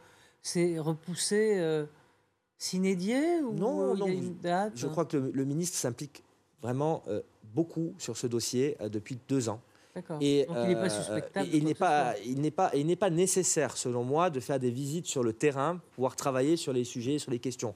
C'est 0.43 0.79
repousser 0.79 1.59
euh, 1.59 1.85
s'inédier 2.57 3.41
ou 3.43 3.53
Non, 3.53 3.95
non. 3.95 4.07
je 4.75 4.87
crois 4.87 5.05
que 5.05 5.17
le, 5.17 5.45
ministre 5.45 5.77
s'implique 5.77 6.23
vraiment 6.63 7.03
beaucoup 7.55 7.95
sur 7.99 8.17
ce 8.17 8.27
dossier 8.27 8.77
depuis 8.91 9.19
deux 9.29 9.49
ans. 9.49 9.61
D'accord. 9.95 10.19
Et, 10.21 10.45
Donc 10.47 10.57
il 10.63 10.69
n'est 10.69 10.75
pas 10.77 10.91
suspectable. 10.91 11.49
il 11.53 11.65
n'est 11.65 11.75
pas, 11.75 12.15
il 12.25 12.41
n'est 12.41 12.51
pas, 12.51 12.71
il 12.75 12.87
n'est 12.87 12.97
pas 12.97 13.11
nécessaire, 13.11 13.77
selon 13.77 14.05
moi, 14.05 14.31
de 14.31 14.41
faire 14.41 14.61
des 14.61 14.71
visites 14.71 15.07
sur 15.07 15.23
le 15.23 15.33
terrain, 15.33 15.77
pour 15.77 15.91
pouvoir 15.91 16.17
travailler 16.17 16.57
sur 16.57 16.73
les 16.73 16.85
sujets, 16.85 17.19
sur 17.19 17.31
les 17.31 17.41
questions 17.41 17.75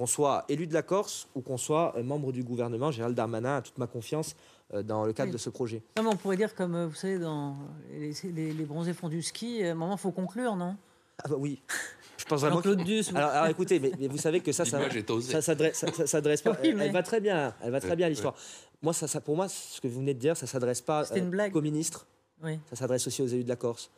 qu'on 0.00 0.06
soit 0.06 0.46
élu 0.48 0.66
de 0.66 0.72
la 0.72 0.80
Corse 0.80 1.28
ou 1.34 1.42
qu'on 1.42 1.58
soit 1.58 1.92
euh, 1.94 2.02
membre 2.02 2.32
du 2.32 2.42
gouvernement, 2.42 2.90
Gérald 2.90 3.14
Darmanin 3.14 3.58
a 3.58 3.60
toute 3.60 3.76
ma 3.76 3.86
confiance 3.86 4.34
euh, 4.72 4.82
dans 4.82 5.04
le 5.04 5.12
cadre 5.12 5.30
de 5.30 5.36
ce 5.36 5.50
projet. 5.50 5.82
on 5.98 6.16
pourrait 6.16 6.38
dire, 6.38 6.54
comme 6.54 6.74
euh, 6.74 6.86
vous 6.86 6.94
savez, 6.94 7.18
dans 7.18 7.54
les, 7.92 8.14
les, 8.32 8.64
bronzés 8.64 8.94
font 8.94 9.10
du 9.10 9.20
ski, 9.20 9.62
à 9.62 9.72
un 9.72 9.74
moment, 9.74 9.96
il 9.96 9.98
faut 9.98 10.10
conclure, 10.10 10.56
non? 10.56 10.74
Ah 11.22 11.28
bah 11.28 11.34
oui. 11.38 11.60
Je 12.16 12.24
pense 12.24 12.40
vraiment. 12.40 12.62
Claude 12.62 12.82
Duss. 12.82 13.14
Alors, 13.14 13.48
écoutez, 13.48 13.78
mais, 13.78 13.92
vous 14.08 14.16
savez 14.16 14.40
que 14.40 14.52
ça, 14.52 14.64
ça, 14.64 14.80
ça, 14.90 16.06
s'adresse 16.06 16.40
pas. 16.40 16.56
elle, 16.64 16.92
va 16.92 17.02
très 17.02 17.20
bien. 17.20 17.52
Elle 17.62 17.72
va 17.72 17.80
très 17.80 17.94
bien 17.94 18.08
l'histoire. 18.08 18.34
Moi, 18.80 18.94
ça, 18.94 19.06
ça, 19.06 19.20
pour 19.20 19.36
moi, 19.36 19.48
ce 19.48 19.82
que 19.82 19.88
vous 19.88 20.00
venez 20.00 20.14
de 20.14 20.18
dire, 20.18 20.34
ça 20.34 20.46
s'adresse 20.46 20.80
pas 20.80 21.04
qu'aux 21.52 21.60
ministres. 21.60 22.06
Oui. 22.42 22.58
Ça 22.70 22.76
s'adresse 22.76 23.06
aussi 23.06 23.20
aux 23.20 23.26
élus 23.26 23.44
de 23.44 23.50
la 23.50 23.56
Corse. 23.56 23.90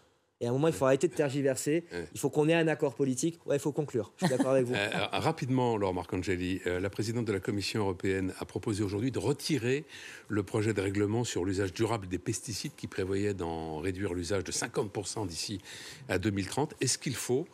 Et 0.42 0.46
à 0.46 0.50
un 0.50 0.52
moment, 0.52 0.66
il 0.66 0.74
faut 0.74 0.84
arrêter 0.84 1.06
de 1.06 1.14
tergiverser. 1.14 1.84
Il 2.14 2.20
faut 2.20 2.28
qu'on 2.28 2.48
ait 2.48 2.54
un 2.54 2.66
accord 2.66 2.94
politique. 2.94 3.38
Ouais, 3.46 3.56
il 3.56 3.60
faut 3.60 3.70
conclure. 3.70 4.12
Je 4.16 4.26
suis 4.26 4.36
d'accord 4.36 4.52
avec 4.52 4.66
vous. 4.66 4.74
Euh, 4.82 4.88
euh, 4.94 5.18
rapidement, 5.18 5.76
Laure 5.76 5.94
Marcangeli, 5.94 6.60
euh, 6.66 6.80
la 6.80 6.90
présidente 6.90 7.24
de 7.24 7.32
la 7.32 7.38
Commission 7.38 7.80
européenne 7.80 8.32
a 8.40 8.44
proposé 8.44 8.82
aujourd'hui 8.82 9.12
de 9.12 9.18
retirer 9.18 9.84
le 10.28 10.42
projet 10.42 10.74
de 10.74 10.80
règlement 10.80 11.22
sur 11.24 11.44
l'usage 11.44 11.72
durable 11.72 12.08
des 12.08 12.18
pesticides 12.18 12.72
qui 12.76 12.88
prévoyait 12.88 13.34
d'en 13.34 13.78
réduire 13.78 14.14
l'usage 14.14 14.42
de 14.42 14.50
50% 14.50 15.26
d'ici 15.26 15.60
à 16.08 16.18
2030. 16.18 16.74
Est-ce 16.80 16.98
qu'il 16.98 17.14
faut 17.14 17.46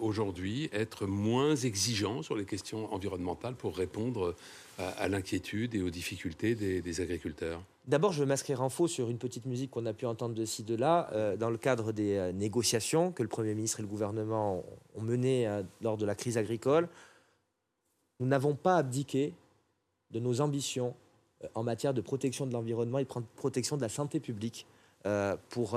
aujourd'hui 0.00 0.70
être 0.72 1.06
moins 1.06 1.56
exigeant 1.56 2.22
sur 2.22 2.36
les 2.36 2.44
questions 2.44 2.92
environnementales 2.94 3.54
pour 3.54 3.76
répondre 3.76 4.34
à, 4.78 5.08
l'inquiétude 5.08 5.74
et 5.74 5.82
aux 5.82 5.90
difficultés 5.90 6.54
des 6.54 7.00
agriculteurs? 7.00 7.62
D'abord, 7.84 8.12
je 8.12 8.20
vais 8.20 8.26
m'inscrire 8.26 8.62
en 8.62 8.68
faux 8.68 8.86
sur 8.86 9.10
une 9.10 9.18
petite 9.18 9.44
musique 9.44 9.72
qu'on 9.72 9.86
a 9.86 9.92
pu 9.92 10.06
entendre 10.06 10.34
de 10.34 10.44
ci, 10.44 10.62
de 10.62 10.76
là, 10.76 11.10
euh, 11.12 11.36
dans 11.36 11.50
le 11.50 11.58
cadre 11.58 11.90
des 11.90 12.16
euh, 12.16 12.32
négociations 12.32 13.10
que 13.10 13.24
le 13.24 13.28
Premier 13.28 13.54
ministre 13.54 13.80
et 13.80 13.82
le 13.82 13.88
gouvernement 13.88 14.64
ont, 14.94 15.02
menées 15.02 15.48
euh, 15.48 15.64
lors 15.80 15.96
de 15.96 16.06
la 16.06 16.14
crise 16.14 16.38
agricole. 16.38 16.88
Nous 18.20 18.26
n'avons 18.26 18.54
pas 18.54 18.76
abdiqué 18.76 19.34
de 20.12 20.20
nos 20.20 20.40
ambitions 20.40 20.94
en 21.54 21.64
matière 21.64 21.92
de 21.92 22.00
protection 22.00 22.46
de 22.46 22.52
l'environnement 22.52 22.98
et 22.98 23.04
de 23.04 23.10
protection 23.34 23.76
de 23.76 23.82
la 23.82 23.88
santé 23.88 24.20
publique 24.20 24.66
pour 25.48 25.76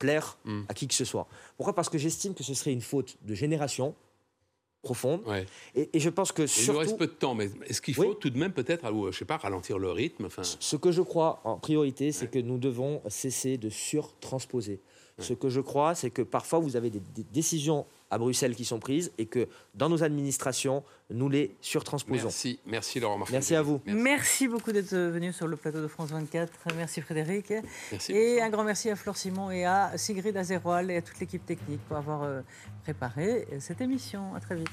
plaire 0.00 0.38
mmh. 0.44 0.62
à 0.68 0.74
qui 0.74 0.88
que 0.88 0.94
ce 0.94 1.04
soit. 1.04 1.28
Pourquoi? 1.56 1.74
Parce 1.74 1.88
que 1.88 1.98
j'estime 1.98 2.34
que 2.34 2.42
ce 2.42 2.54
serait 2.54 2.72
une 2.72 2.80
faute 2.80 3.16
de 3.22 3.34
génération, 3.34 3.94
profonde. 4.82 5.22
Et, 5.74 5.98
je 5.98 6.08
pense 6.08 6.32
que 6.32 6.46
surtout... 6.46 6.70
Il 6.70 6.72
nous 6.72 6.78
reste 6.78 6.98
peu 6.98 7.06
de 7.06 7.12
temps, 7.12 7.34
mais 7.34 7.50
est-ce 7.66 7.80
qu'il 7.80 7.94
faut 7.94 8.14
tout 8.14 8.30
de 8.30 8.38
même 8.38 8.52
peut-être, 8.52 8.90
je 9.10 9.18
sais 9.18 9.24
pas, 9.24 9.36
ralentir 9.36 9.78
le 9.78 9.90
rythme 9.90 10.26
enfin... 10.26 10.42
Ce 10.42 10.76
que 10.76 10.92
je 10.92 11.02
crois 11.02 11.40
en 11.44 11.58
priorité, 11.58 12.12
c'est 12.12 12.30
que 12.30 12.38
nous 12.38 12.58
devons 12.58 13.02
cesser 13.08 13.58
de 13.58 13.68
surtransposer. 13.68 14.80
Ce 15.18 15.32
que 15.34 15.48
je 15.48 15.60
crois, 15.60 15.94
c'est 15.94 16.10
que 16.10 16.22
parfois 16.22 16.58
vous 16.60 16.76
avez 16.76 16.90
des, 16.90 17.02
décisions 17.32 17.86
à 18.10 18.18
Bruxelles 18.18 18.54
qui 18.54 18.64
sont 18.64 18.78
prises 18.78 19.12
et 19.18 19.26
que 19.26 19.48
dans 19.74 19.88
nos 19.88 20.02
administrations, 20.02 20.82
nous 21.10 21.28
les 21.28 21.56
surtransposons. 21.60 22.24
Merci, 22.24 22.60
merci 22.66 23.00
Laurent 23.00 23.18
Martin. 23.18 23.32
Merci 23.34 23.54
à 23.54 23.62
vous. 23.62 23.80
Merci, 23.86 24.48
beaucoup 24.48 24.72
d'être 24.72 24.94
venu 24.96 25.32
sur 25.32 25.46
le 25.46 25.56
plateau 25.56 25.80
de 25.80 25.88
France 25.88 26.10
24. 26.10 26.52
Merci 26.76 27.00
Frédéric. 27.00 27.52
et 28.08 28.40
un 28.40 28.50
grand 28.50 28.64
merci 28.64 28.90
à 28.90 28.96
Flore 28.96 29.16
Simon 29.16 29.50
et 29.50 29.64
à 29.64 29.92
Sigrid 29.96 30.36
Azeroal 30.36 30.90
et 30.90 30.96
à 30.96 31.02
toute 31.02 31.18
l'équipe 31.20 31.44
technique 31.44 31.80
pour 31.88 31.96
avoir 31.96 32.22
euh, 32.22 32.40
préparé 32.82 33.46
cette 33.60 33.80
émission. 33.80 34.34
À 34.34 34.40
très 34.40 34.56
vite. 34.56 34.68